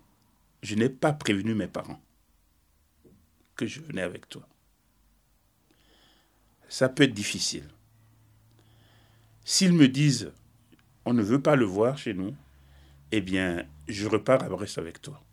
je 0.63 0.75
n'ai 0.75 0.89
pas 0.89 1.13
prévenu 1.13 1.55
mes 1.55 1.69
parents 1.69 2.01
que 3.55 3.65
je 3.65 3.79
venais 3.79 4.01
avec 4.01 4.27
toi. 4.27 4.45
Ça 6.67 6.89
peut 6.89 7.03
être 7.03 7.13
difficile. 7.13 7.69
S'ils 9.45 9.71
me 9.71 9.87
disent, 9.87 10.33
on 11.05 11.13
ne 11.13 11.23
veut 11.23 11.41
pas 11.41 11.55
le 11.55 11.63
voir 11.63 11.97
chez 11.97 12.13
nous, 12.13 12.35
eh 13.13 13.21
bien, 13.21 13.65
je 13.87 14.09
repars 14.09 14.43
à 14.43 14.49
Brest 14.49 14.77
avec 14.77 15.01
toi. 15.01 15.23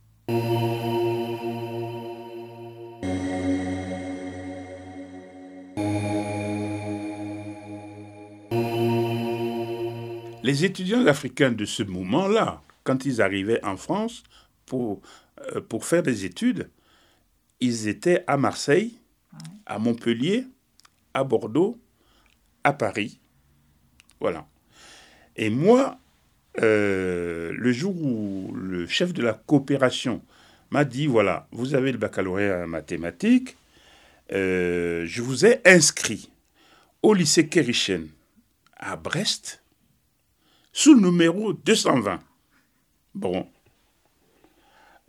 Les 10.49 10.64
étudiants 10.64 11.07
africains 11.07 11.52
de 11.52 11.67
ce 11.67 11.83
moment-là, 11.83 12.62
quand 12.83 13.05
ils 13.05 13.21
arrivaient 13.21 13.62
en 13.62 13.76
France 13.76 14.23
pour, 14.64 15.02
euh, 15.55 15.61
pour 15.61 15.85
faire 15.85 16.02
des 16.02 16.25
études, 16.25 16.71
ils 17.61 17.87
étaient 17.87 18.25
à 18.26 18.38
Marseille, 18.38 18.95
à 19.67 19.78
Montpellier, 19.78 20.47
à 21.12 21.23
Bordeaux, 21.23 21.78
à 22.64 22.73
Paris. 22.73 23.21
Voilà. 24.21 24.47
Et 25.37 25.50
moi, 25.50 25.99
euh, 26.62 27.52
le 27.55 27.71
jour 27.71 27.95
où 28.02 28.50
le 28.55 28.87
chef 28.87 29.12
de 29.12 29.21
la 29.21 29.35
coopération 29.35 30.23
m'a 30.71 30.87
dit, 30.87 31.09
voilà, 31.09 31.47
vous 31.52 31.75
avez 31.75 31.93
le 31.93 31.99
baccalauréat 31.99 32.64
en 32.64 32.69
mathématiques, 32.69 33.59
euh, 34.33 35.05
je 35.05 35.21
vous 35.21 35.45
ai 35.45 35.61
inscrit 35.67 36.31
au 37.02 37.12
lycée 37.12 37.49
Kerichen 37.49 38.09
à 38.78 38.97
Brest 38.97 39.58
sous 40.78 40.94
le 40.94 41.00
numéro 41.00 41.52
220. 41.52 42.20
Bon. 43.12 43.49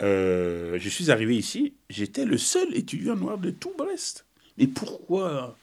Euh, 0.02 0.80
je 0.80 0.90
suis 0.90 1.12
arrivé 1.12 1.38
ici, 1.38 1.76
j'étais 1.92 2.26
le 2.26 2.40
seul 2.40 2.76
étudiant 2.76 3.16
noir 3.16 3.38
de 3.38 3.52
tout 3.52 3.72
Brest. 3.78 4.26
Mais 4.58 4.66
pourquoi 4.66 5.56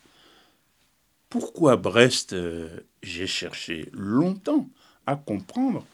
Pourquoi 1.28 1.76
Brest 1.76 2.34
euh, 2.34 2.68
J'ai 3.02 3.26
cherché 3.26 3.88
longtemps 3.92 4.68
à 5.06 5.16
comprendre 5.16 5.84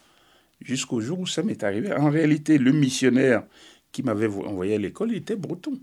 jusqu'au 0.61 1.01
jour 1.01 1.21
où 1.21 1.25
ça 1.25 1.41
m'est 1.41 1.63
arrivé. 1.63 1.91
En 1.91 2.11
réalité, 2.11 2.59
le 2.59 2.71
missionnaire 2.71 3.43
qui 3.91 4.03
m'avait 4.03 4.27
envoyé 4.27 4.75
à 4.75 4.77
l'école, 4.77 5.15
était 5.15 5.35
breton. 5.35 5.79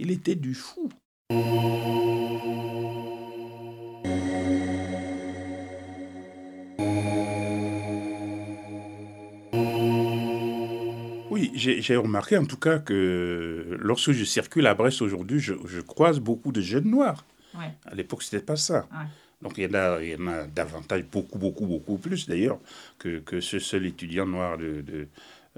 Il 0.00 0.10
était 0.10 0.34
du 0.34 0.54
fou. 0.54 0.90
J'ai 11.54 11.96
remarqué 11.96 12.36
en 12.36 12.46
tout 12.46 12.56
cas 12.56 12.78
que 12.78 13.76
lorsque 13.80 14.12
je 14.12 14.24
circule 14.24 14.66
à 14.66 14.74
Brest 14.74 15.02
aujourd'hui, 15.02 15.40
je, 15.40 15.80
croise 15.80 16.20
beaucoup 16.20 16.52
de 16.52 16.60
jeunes 16.60 16.90
noirs. 16.90 17.24
À 17.54 17.94
l'époque, 17.94 18.22
ce 18.22 18.34
n'était 18.34 18.46
pas 18.46 18.56
ça. 18.56 18.88
Donc 19.42 19.54
il 19.56 19.64
y, 19.64 19.66
en 19.66 19.74
a, 19.74 20.02
il 20.02 20.10
y 20.10 20.14
en 20.16 20.26
a 20.26 20.46
davantage, 20.46 21.04
beaucoup, 21.10 21.38
beaucoup, 21.38 21.66
beaucoup 21.66 21.96
plus 21.96 22.28
d'ailleurs, 22.28 22.58
que, 22.98 23.20
que, 23.20 23.40
ce 23.40 23.58
seul 23.58 23.86
étudiant 23.86 24.26
noir 24.26 24.58
de, 24.58 24.82
de, 24.82 25.08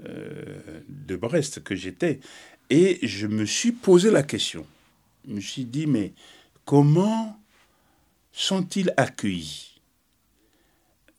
euh, 0.05 0.79
de 0.87 1.15
Brest 1.17 1.61
que 1.63 1.75
j'étais. 1.75 2.21
Et 2.69 3.05
je 3.05 3.27
me 3.27 3.45
suis 3.45 3.73
posé 3.73 4.09
la 4.09 4.23
question. 4.23 4.65
Je 5.27 5.33
me 5.33 5.41
suis 5.41 5.65
dit, 5.65 5.85
mais 5.85 6.13
comment 6.65 7.37
sont-ils 8.31 8.93
accueillis? 8.97 9.81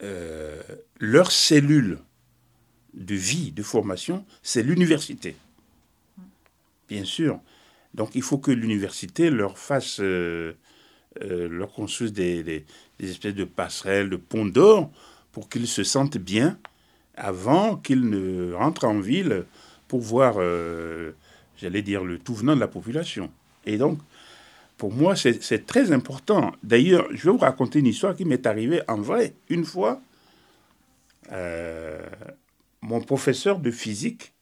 Euh, 0.02 0.60
Leur 0.98 1.30
cellule 1.30 1.98
de 2.94 3.14
vie, 3.14 3.52
de 3.52 3.62
formation, 3.62 4.24
c'est 4.42 4.62
l'université. 4.62 5.36
Bien 6.88 7.04
sûr. 7.04 7.40
Donc 7.94 8.10
il 8.14 8.22
faut 8.22 8.38
que 8.38 8.50
l'université 8.50 9.30
leur 9.30 9.58
fasse, 9.58 10.00
euh, 10.00 10.52
euh, 11.22 11.48
leur 11.48 11.72
construise 11.72 12.12
des, 12.12 12.64
espèces 13.00 13.34
de 13.34 13.44
passerelles, 13.44 14.10
de 14.10 14.16
ponts 14.16 14.46
d'or, 14.46 14.90
pour 15.32 15.48
qu'ils 15.48 15.66
se 15.66 15.82
sentent 15.84 16.18
bien 16.18 16.58
avant 17.16 17.76
qu'ils 17.76 18.08
ne 18.08 18.52
rentrent 18.52 18.84
en 18.84 19.00
ville 19.00 19.44
pour 19.88 20.00
voir 20.00 20.38
j'allais 21.56 21.82
dire, 21.82 22.04
le 22.04 22.18
tout 22.18 22.34
venant 22.34 22.54
de 22.54 22.60
la 22.60 22.68
population. 22.68 23.30
Et 23.66 23.78
donc, 23.78 23.98
pour 24.76 24.92
moi, 24.92 25.14
c'est 25.16 25.66
très 25.66 25.92
important. 25.92 26.52
D'ailleurs, 26.62 27.06
je 27.12 27.24
vais 27.24 27.30
vous 27.30 27.38
raconter 27.38 27.78
une 27.78 27.86
histoire 27.86 28.14
qui 28.14 28.24
m'est 28.24 28.46
arrivée 28.46 28.82
en 28.88 29.00
vrai. 29.00 29.34
Une 29.48 29.64
fois, 29.64 30.00
euh, 31.32 32.04
mon 32.84 33.00
professeur 33.00 33.60
de 33.60 33.70
physique 33.70 34.34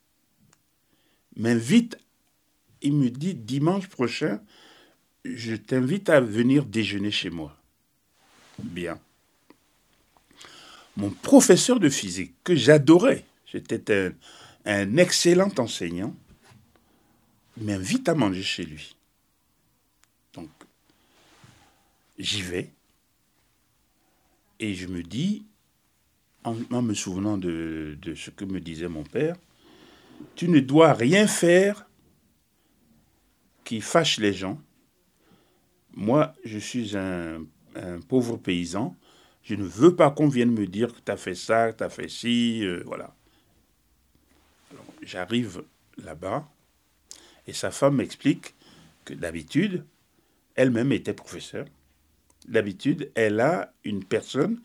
m'invite, 1.36 1.96
il 2.82 2.94
me 2.94 3.08
dit, 3.08 3.34
dimanche 3.34 3.86
prochain, 3.86 4.40
je 5.24 5.54
t'invite 5.54 6.08
à 6.08 6.20
venir 6.20 6.64
déjeuner 6.64 7.12
chez 7.12 7.30
moi. 7.30 7.56
Bien. 8.58 8.98
Mon 10.96 11.10
professeur 11.10 11.78
de 11.78 11.88
physique, 11.88 12.34
que 12.42 12.56
j'adorais, 12.56 13.24
j'étais 13.46 13.92
un, 13.94 14.12
un 14.64 14.96
excellent 14.96 15.52
enseignant, 15.58 16.14
m'invite 17.58 18.08
à 18.08 18.14
manger 18.14 18.42
chez 18.42 18.64
lui. 18.64 18.96
Donc, 20.34 20.50
j'y 22.18 22.42
vais. 22.42 22.70
Et 24.58 24.74
je 24.74 24.88
me 24.88 25.04
dis, 25.04 25.46
en, 26.44 26.82
me 26.82 26.94
souvenant 26.94 27.38
de, 27.38 27.96
ce 28.16 28.30
que 28.30 28.44
me 28.44 28.60
disait 28.60 28.88
mon 28.88 29.04
père, 29.04 29.36
tu 30.34 30.48
ne 30.48 30.60
dois 30.60 30.92
rien 30.92 31.26
faire 31.26 31.86
qui 33.64 33.80
fâche 33.80 34.18
les 34.18 34.32
gens. 34.32 34.60
Moi, 35.94 36.34
je 36.44 36.58
suis 36.58 36.96
un, 36.96 37.44
pauvre 38.08 38.36
paysan. 38.36 38.96
Je 39.42 39.54
ne 39.54 39.64
veux 39.64 39.96
pas 39.96 40.10
qu'on 40.10 40.28
vienne 40.28 40.52
me 40.52 40.66
dire 40.66 40.94
que 40.94 41.00
tu 41.04 41.10
as 41.10 41.16
fait 41.16 41.34
ça, 41.34 41.72
que 41.72 41.78
tu 41.78 41.84
as 41.84 41.90
fait 41.90 42.08
ci, 42.08 42.64
euh, 42.64 42.82
voilà. 42.86 43.14
J'arrive 45.02 45.64
là-bas, 45.98 46.48
et 47.46 47.52
sa 47.52 47.70
femme 47.70 47.96
m'explique 47.96 48.54
que 49.04 49.14
d'habitude, 49.14 49.84
elle-même 50.54 50.92
était 50.92 51.14
professeure. 51.14 51.66
D'habitude, 52.46 53.10
elle 53.14 53.40
a 53.40 53.72
une 53.84 54.04
personne 54.04 54.60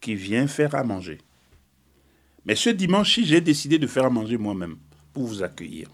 qui 0.00 0.14
vient 0.14 0.46
faire 0.46 0.74
à 0.74 0.84
manger. 0.84 1.18
Mais 2.44 2.56
ce 2.56 2.70
dimanche-ci, 2.70 3.26
j'ai 3.26 3.40
décidé 3.40 3.78
de 3.78 3.86
faire 3.86 4.06
à 4.06 4.10
manger 4.10 4.38
moi-même 4.38 4.78
pour 5.12 5.26
vous 5.26 5.42
accueillir. 5.42 5.88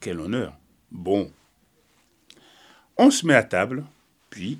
Quel 0.00 0.20
honneur. 0.20 0.56
Bon. 0.90 1.30
On 2.96 3.10
se 3.10 3.26
met 3.26 3.34
à 3.34 3.42
table, 3.42 3.84
puis, 4.30 4.58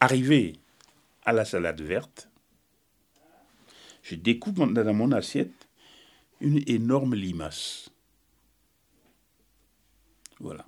arrivé 0.00 0.56
à 1.24 1.32
la 1.32 1.44
salade 1.44 1.80
verte, 1.80 2.28
je 4.02 4.16
découpe 4.16 4.56
dans 4.56 4.94
mon 4.94 5.12
assiette 5.12 5.66
une 6.40 6.62
énorme 6.66 7.14
limace. 7.14 7.90
Voilà. 10.40 10.66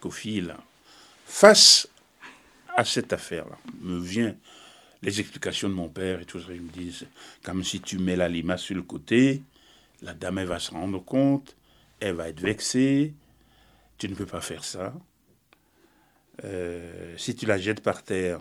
Kofi, 0.00 0.40
là, 0.40 0.58
face 1.24 1.88
à 2.76 2.84
cette 2.84 3.12
affaire-là, 3.12 3.56
me 3.80 3.98
vient 3.98 4.34
les 5.04 5.20
explications 5.20 5.68
de 5.68 5.74
mon 5.74 5.88
père 5.88 6.20
et 6.20 6.24
tout 6.24 6.40
ça. 6.40 6.48
Ils 6.52 6.62
me 6.62 6.70
disent, 6.70 7.06
comme 7.42 7.62
si 7.62 7.80
tu 7.80 7.98
mets 7.98 8.16
la 8.16 8.28
limace 8.28 8.62
sur 8.62 8.74
le 8.74 8.82
côté, 8.82 9.42
la 10.02 10.14
dame, 10.14 10.38
elle 10.38 10.48
va 10.48 10.58
se 10.58 10.70
rendre 10.70 11.02
compte, 11.04 11.56
elle 12.00 12.14
va 12.14 12.28
être 12.28 12.40
vexée, 12.40 13.14
tu 13.98 14.08
ne 14.08 14.14
peux 14.14 14.26
pas 14.26 14.40
faire 14.40 14.64
ça. 14.64 14.92
Euh, 16.42 17.14
si 17.16 17.36
tu 17.36 17.46
la 17.46 17.58
jettes 17.58 17.82
par 17.82 18.02
terre, 18.02 18.40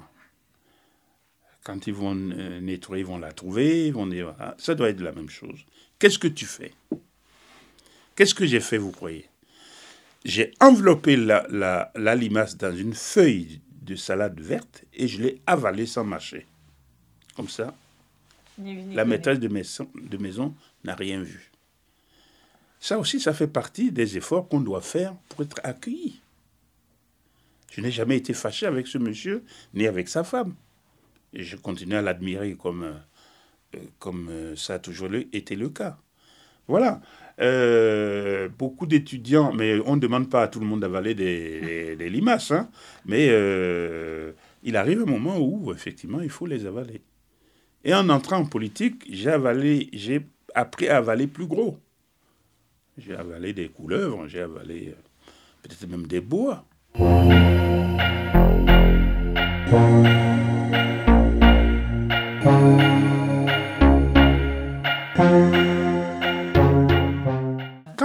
quand 1.64 1.86
ils 1.88 1.94
vont 1.94 2.16
euh, 2.16 2.60
nettoyer, 2.60 3.04
ils 3.04 3.06
vont 3.08 3.20
la 3.20 3.32
trouver, 3.32 3.88
ils 3.88 3.94
vont 3.94 4.08
dire, 4.08 4.34
ah, 4.40 4.56
ça 4.58 4.74
doit 4.74 4.90
être 4.90 5.02
la 5.02 5.12
même 5.12 5.30
chose. 5.30 5.66
Qu'est-ce 6.00 6.20
que 6.20 6.28
tu 6.28 6.46
fais? 6.46 6.74
Qu'est-ce 8.16 8.36
que 8.36 8.46
j'ai 8.46 8.60
fait, 8.60 8.78
vous 8.78 8.92
croyez? 8.92 9.30
J'ai 10.26 10.54
enveloppé 10.60 11.18
la, 11.18 11.46
la, 11.96 12.16
limace 12.16 12.58
dans 12.58 12.76
une 12.76 12.94
feuille 12.94 13.60
de 13.82 13.96
salade 13.96 14.40
verte 14.40 14.86
et 14.94 15.08
je 15.08 15.22
l'ai 15.22 15.42
avalée 15.46 15.86
sans 15.86 16.06
mâcher. 16.06 16.46
Comme 17.36 17.50
ça, 17.50 17.74
la 18.58 19.06
maîtresse 19.06 19.40
de 19.40 19.48
maison, 19.48 19.90
de 19.96 20.18
maison 20.18 20.54
n'a 20.84 20.96
rien 20.96 21.22
vu. 21.22 21.52
Ça 22.80 23.00
aussi, 23.00 23.20
ça 23.20 23.34
fait 23.34 23.48
partie 23.48 23.92
des 23.92 24.18
efforts 24.18 24.48
qu'on 24.48 24.60
doit 24.60 24.82
faire 24.82 25.16
pour 25.30 25.42
être 25.42 25.60
accueilli. 25.64 26.20
Je 27.72 27.82
n'ai 27.82 27.92
jamais 27.92 28.18
été 28.18 28.34
fâché 28.34 28.66
avec 28.66 28.88
ce 28.88 28.98
monsieur, 28.98 29.44
ni 29.74 29.88
avec 29.88 30.10
sa 30.10 30.24
femme. 30.24 30.54
Et 31.34 31.44
je 31.44 31.56
continue 31.56 31.96
à 31.96 32.02
l'admirer 32.02 32.56
comme, 32.56 32.84
euh, 32.84 33.80
comme 33.98 34.30
euh, 34.30 34.56
ça 34.56 34.76
a 34.76 34.80
toujours 34.80 35.10
été 35.32 35.56
le 35.56 35.70
cas. 35.70 35.98
Voilà. 36.68 37.02
Euh, 37.42 38.48
beaucoup 38.48 38.86
d'étudiants, 38.86 39.54
mais 39.54 39.80
on 39.86 39.96
ne 39.96 40.02
demande 40.02 40.30
pas 40.30 40.44
à 40.44 40.48
tout 40.48 40.60
le 40.60 40.66
monde 40.66 40.82
d'avaler 40.82 41.16
des, 41.16 42.10
limaces, 42.10 42.52
hein, 42.52 42.70
mais 43.06 43.28
euh, 43.30 44.34
il 44.62 44.78
arrive 44.78 45.02
un 45.02 45.06
moment 45.06 45.40
où, 45.40 45.74
effectivement, 45.74 46.22
il 46.22 46.30
faut 46.30 46.46
les 46.46 46.66
avaler. 46.66 47.02
Et 47.84 47.94
en 47.94 48.10
entrant 48.10 48.38
en 48.38 48.46
politique, 48.46 49.04
j'ai 49.10 49.30
avalé, 49.30 49.90
j'ai 49.94 50.26
appris 50.56 50.88
à 50.88 50.98
avaler 50.98 51.28
plus 51.28 51.48
gros. 51.48 51.78
J'ai 52.98 53.16
avalé 53.16 53.54
des 53.54 53.70
couleuvres, 53.70 54.28
j'ai 54.28 54.42
avalé 54.42 54.90
euh, 54.90 55.02
peut-être 55.64 55.88
même 55.88 56.08
des 56.08 56.22
bois. 56.22 56.66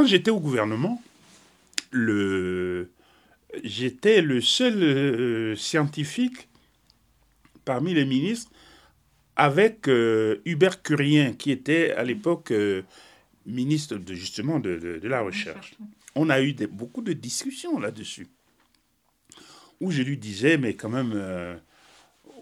j'étais 0.08 0.30
au 0.30 0.40
gouvernement, 0.40 1.02
le... 1.90 2.90
j'étais 3.62 4.22
le 4.22 4.40
seul 4.40 4.82
euh, 4.82 5.54
scientifique 5.54 6.48
parmi 7.64 7.92
les 7.92 8.06
ministres 8.06 8.50
avec 9.38 9.88
euh, 9.88 10.42
Hubert 10.44 10.82
Curien, 10.82 11.32
qui 11.32 11.52
était 11.52 11.92
à 11.92 12.02
l'époque 12.02 12.50
euh, 12.50 12.82
ministre 13.46 13.96
de, 13.96 14.12
justement 14.12 14.58
de, 14.58 15.00
la 15.04 15.20
Recherche. 15.20 15.74
On 16.16 16.28
a 16.28 16.42
eu 16.42 16.54
beaucoup 16.66 17.02
de 17.02 17.12
discussions 17.12 17.78
là-dessus, 17.78 18.26
où 19.80 19.92
je 19.92 20.02
lui 20.02 20.18
disais, 20.18 20.58
mais 20.58 20.74
quand 20.74 20.88
même, 20.88 21.12
euh, 21.14 21.56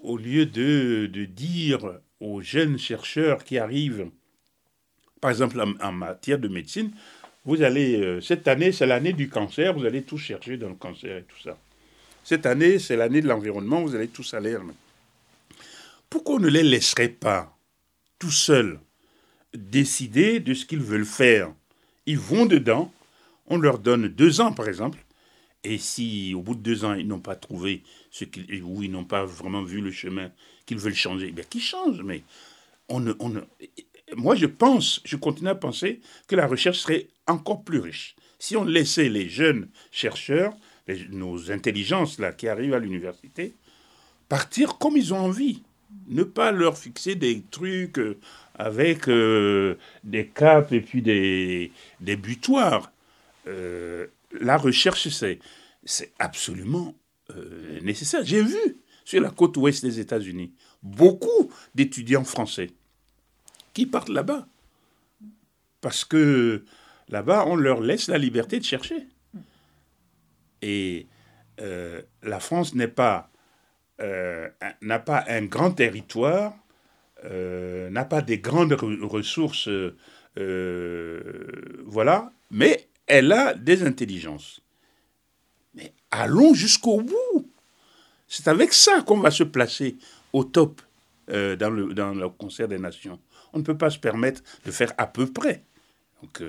au 0.01 0.17
lieu 0.17 0.47
de, 0.47 1.05
dire 1.25 1.99
aux 2.19 2.41
jeunes 2.41 2.79
chercheurs 2.79 3.43
qui 3.43 3.59
arrivent, 3.59 4.09
par 5.21 5.29
exemple 5.29 5.63
en, 5.79 5.91
matière 5.91 6.39
de 6.39 6.47
médecine, 6.47 6.91
vous 7.45 7.61
allez, 7.61 8.19
cette 8.21 8.47
année, 8.47 8.71
c'est 8.71 8.87
l'année 8.87 9.13
du 9.13 9.29
cancer, 9.29 9.73
vous 9.73 9.85
allez 9.85 10.01
tout 10.01 10.17
chercher 10.17 10.57
dans 10.57 10.67
le 10.67 10.75
cancer 10.75 11.17
et 11.17 11.23
tout 11.23 11.39
ça. 11.41 11.57
Cette 12.23 12.45
année, 12.45 12.79
c'est 12.79 12.97
l'année 12.97 13.21
de 13.21 13.27
l'environnement, 13.27 13.81
vous 13.83 13.95
allez 13.95 14.09
tous 14.09 14.33
aller 14.33 14.57
pourquoi 16.09 16.35
on 16.35 16.39
ne 16.39 16.47
les 16.47 16.63
laisserait 16.63 17.09
pas 17.09 17.57
tout 18.19 18.31
seuls 18.31 18.79
décider 19.53 20.39
de 20.39 20.53
ce 20.53 20.65
qu'ils 20.65 20.81
veulent 20.81 21.05
faire? 21.05 21.53
Ils 22.05 22.19
vont 22.19 22.45
dedans, 22.45 22.91
on 23.47 23.57
leur 23.57 23.79
donne 23.79 24.07
deux 24.07 24.41
ans 24.41 24.53
par 24.53 24.67
exemple, 24.67 25.03
et 25.63 25.77
si 25.77 26.33
au 26.33 26.41
bout 26.41 26.55
de 26.55 26.61
deux 26.61 26.85
ans 26.85 26.93
ils 26.93 27.07
n'ont 27.07 27.19
pas 27.19 27.35
trouvé 27.35 27.83
ce 28.11 28.23
qu'ils 28.25 28.63
ou 28.63 28.83
ils 28.83 28.91
n'ont 28.91 29.05
pas 29.05 29.25
vraiment 29.25 29.63
vu 29.63 29.81
le 29.81 29.91
chemin 29.91 30.31
qu'ils 30.65 30.79
veulent 30.79 30.95
changer, 30.95 31.31
bien 31.31 31.43
qu'ils 31.43 31.61
changent. 31.61 32.03
Mais 32.03 32.23
on 32.89 32.99
ne, 32.99 33.13
moi 34.15 34.35
je 34.35 34.45
pense, 34.45 35.01
je 35.03 35.15
continue 35.15 35.49
à 35.49 35.55
penser 35.55 36.01
que 36.27 36.35
la 36.35 36.47
recherche 36.47 36.79
serait 36.79 37.07
encore 37.27 37.63
plus 37.63 37.79
riche 37.79 38.15
si 38.39 38.55
on 38.55 38.63
laissait 38.63 39.09
les 39.09 39.29
jeunes 39.29 39.69
chercheurs, 39.91 40.55
nos 41.09 41.51
intelligences 41.51 42.19
là 42.19 42.31
qui 42.31 42.47
arrivent 42.47 42.73
à 42.73 42.79
l'université, 42.79 43.53
partir 44.29 44.77
comme 44.77 44.97
ils 44.97 45.13
ont 45.13 45.19
envie 45.19 45.63
ne 46.07 46.23
pas 46.23 46.51
leur 46.51 46.77
fixer 46.77 47.15
des 47.15 47.41
trucs 47.51 47.99
euh, 47.99 48.17
avec 48.55 49.07
euh, 49.07 49.75
des 50.03 50.27
caps 50.27 50.71
et 50.71 50.81
puis 50.81 51.01
des, 51.01 51.71
des 51.99 52.15
butoirs. 52.15 52.91
Euh, 53.47 54.07
la 54.39 54.57
recherche, 54.57 55.07
c'est, 55.09 55.39
c'est 55.83 56.11
absolument 56.19 56.93
nécessaire. 57.81 58.23
J'ai 58.23 58.41
vu 58.41 58.77
sur 59.03 59.19
la 59.19 59.29
côte 59.29 59.57
ouest 59.57 59.83
des 59.83 59.99
États-Unis 59.99 60.53
beaucoup 60.81 61.51
d'étudiants 61.75 62.23
français 62.23 62.69
qui 63.73 63.85
partent 63.85 64.07
là-bas. 64.09 64.47
Parce 65.81 66.05
que 66.05 66.63
là-bas, 67.09 67.45
on 67.47 67.57
leur 67.57 67.81
laisse 67.81 68.07
la 68.07 68.17
liberté 68.17 68.59
de 68.59 68.63
chercher. 68.63 69.07
Et 70.61 71.05
la 71.57 72.39
France 72.39 72.73
n'est 72.73 72.87
pas 72.87 73.29
euh, 73.99 74.47
n'a 74.81 74.99
pas 74.99 75.25
un 75.27 75.45
grand 75.45 75.71
territoire, 75.71 76.53
euh, 77.25 77.89
n'a 77.89 78.05
pas 78.05 78.21
des 78.21 78.37
grandes 78.37 78.73
ressources, 78.73 79.69
euh, 80.37 81.81
voilà, 81.85 82.31
mais 82.51 82.87
elle 83.07 83.31
a 83.31 83.55
des 83.55 83.83
intelligences. 83.83 84.61
Mais 85.73 85.93
allons 86.11 86.53
jusqu'au 86.53 87.01
bout. 87.01 87.51
C'est 88.27 88.47
avec 88.47 88.73
ça 88.73 89.01
qu'on 89.01 89.17
va 89.17 89.31
se 89.31 89.43
placer 89.43 89.95
au 90.31 90.43
top 90.43 90.81
dans, 91.27 91.69
le, 91.69 91.93
dans 91.93 92.13
le 92.13 92.29
concert 92.29 92.67
des 92.67 92.77
nations. 92.77 93.19
On 93.53 93.59
ne 93.59 93.63
peut 93.63 93.77
pas 93.77 93.89
se 93.89 93.97
permettre 93.97 94.41
de 94.65 94.71
faire 94.71 94.93
à 94.97 95.07
peu 95.07 95.25
près. 95.25 95.63
Donc, 96.21 96.43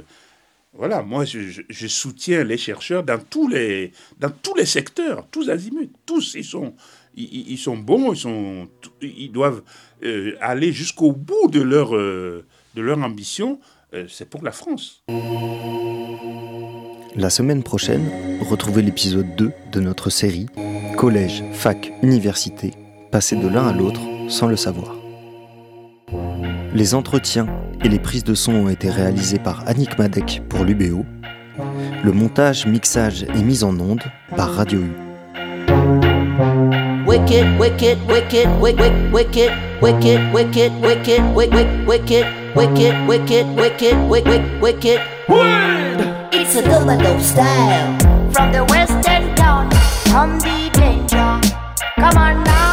voilà, 0.74 1.02
moi 1.02 1.24
je, 1.24 1.62
je, 1.68 1.86
soutiens 1.86 2.44
les 2.44 2.58
chercheurs 2.58 3.02
dans 3.02 3.18
tous 3.18 3.48
les, 3.48 3.92
dans 4.18 4.30
tous 4.30 4.54
les 4.54 4.66
secteurs, 4.66 5.26
tous 5.30 5.48
azimuts, 5.50 5.90
tous 6.04 6.34
ils 6.34 6.44
sont, 6.44 6.74
ils, 7.18 7.58
sont 7.58 7.76
bons, 7.76 8.12
ils, 8.12 8.18
sont, 8.18 8.68
ils 9.02 9.32
doivent 9.32 9.62
euh, 10.04 10.36
aller 10.40 10.72
jusqu'au 10.72 11.12
bout 11.12 11.48
de 11.50 11.60
leur, 11.60 11.96
euh, 11.96 12.44
de 12.74 12.82
leur 12.82 12.98
ambition. 13.02 13.58
Euh, 13.94 14.04
c'est 14.08 14.28
pour 14.28 14.42
la 14.42 14.52
France. 14.52 15.02
La 17.16 17.30
semaine 17.30 17.62
prochaine, 17.62 18.08
retrouvez 18.48 18.82
l'épisode 18.82 19.34
2 19.36 19.50
de 19.72 19.80
notre 19.80 20.10
série 20.10 20.46
Collège, 20.96 21.42
fac, 21.52 21.92
université, 22.02 22.72
passer 23.10 23.36
de 23.36 23.48
l'un 23.48 23.66
à 23.66 23.72
l'autre 23.72 24.00
sans 24.28 24.46
le 24.46 24.56
savoir. 24.56 24.94
Les 26.74 26.94
entretiens 26.94 27.46
et 27.82 27.88
les 27.88 27.98
prises 27.98 28.24
de 28.24 28.34
son 28.34 28.52
ont 28.52 28.68
été 28.68 28.90
réalisés 28.90 29.38
par 29.38 29.66
Annick 29.66 29.98
Madec 29.98 30.42
pour 30.48 30.64
l'UBO. 30.64 31.04
Le 32.04 32.12
montage, 32.12 32.66
mixage 32.66 33.24
et 33.24 33.42
mise 33.42 33.64
en 33.64 33.78
onde 33.80 34.02
par 34.36 34.52
Radio 34.52 34.80
U. 34.80 35.07
wicked, 37.18 37.58
wicked, 37.58 38.06
wicked, 38.06 38.60
wicked, 38.60 39.12
wicked, 39.12 39.82
wicked, 39.82 40.32
wicked, 40.32 40.80
wicked, 40.80 41.34
wicked, 41.34 41.86
wicked, 41.86 42.56
wicked, 42.56 43.08
wicked, 43.08 43.56
wicked, 43.56 44.08
wicked, 44.08 44.60
wicked. 44.60 45.00
Word! 45.28 46.28
It's 46.32 46.54
a 46.54 46.62
double 46.62 47.20
style. 47.20 47.98
From 48.32 48.52
the 48.52 48.64
western 48.66 49.34
town, 49.34 49.70
from 50.10 50.38
the 50.38 50.70
danger. 50.72 51.40
Come 51.96 52.16
on 52.16 52.44
now. 52.44 52.67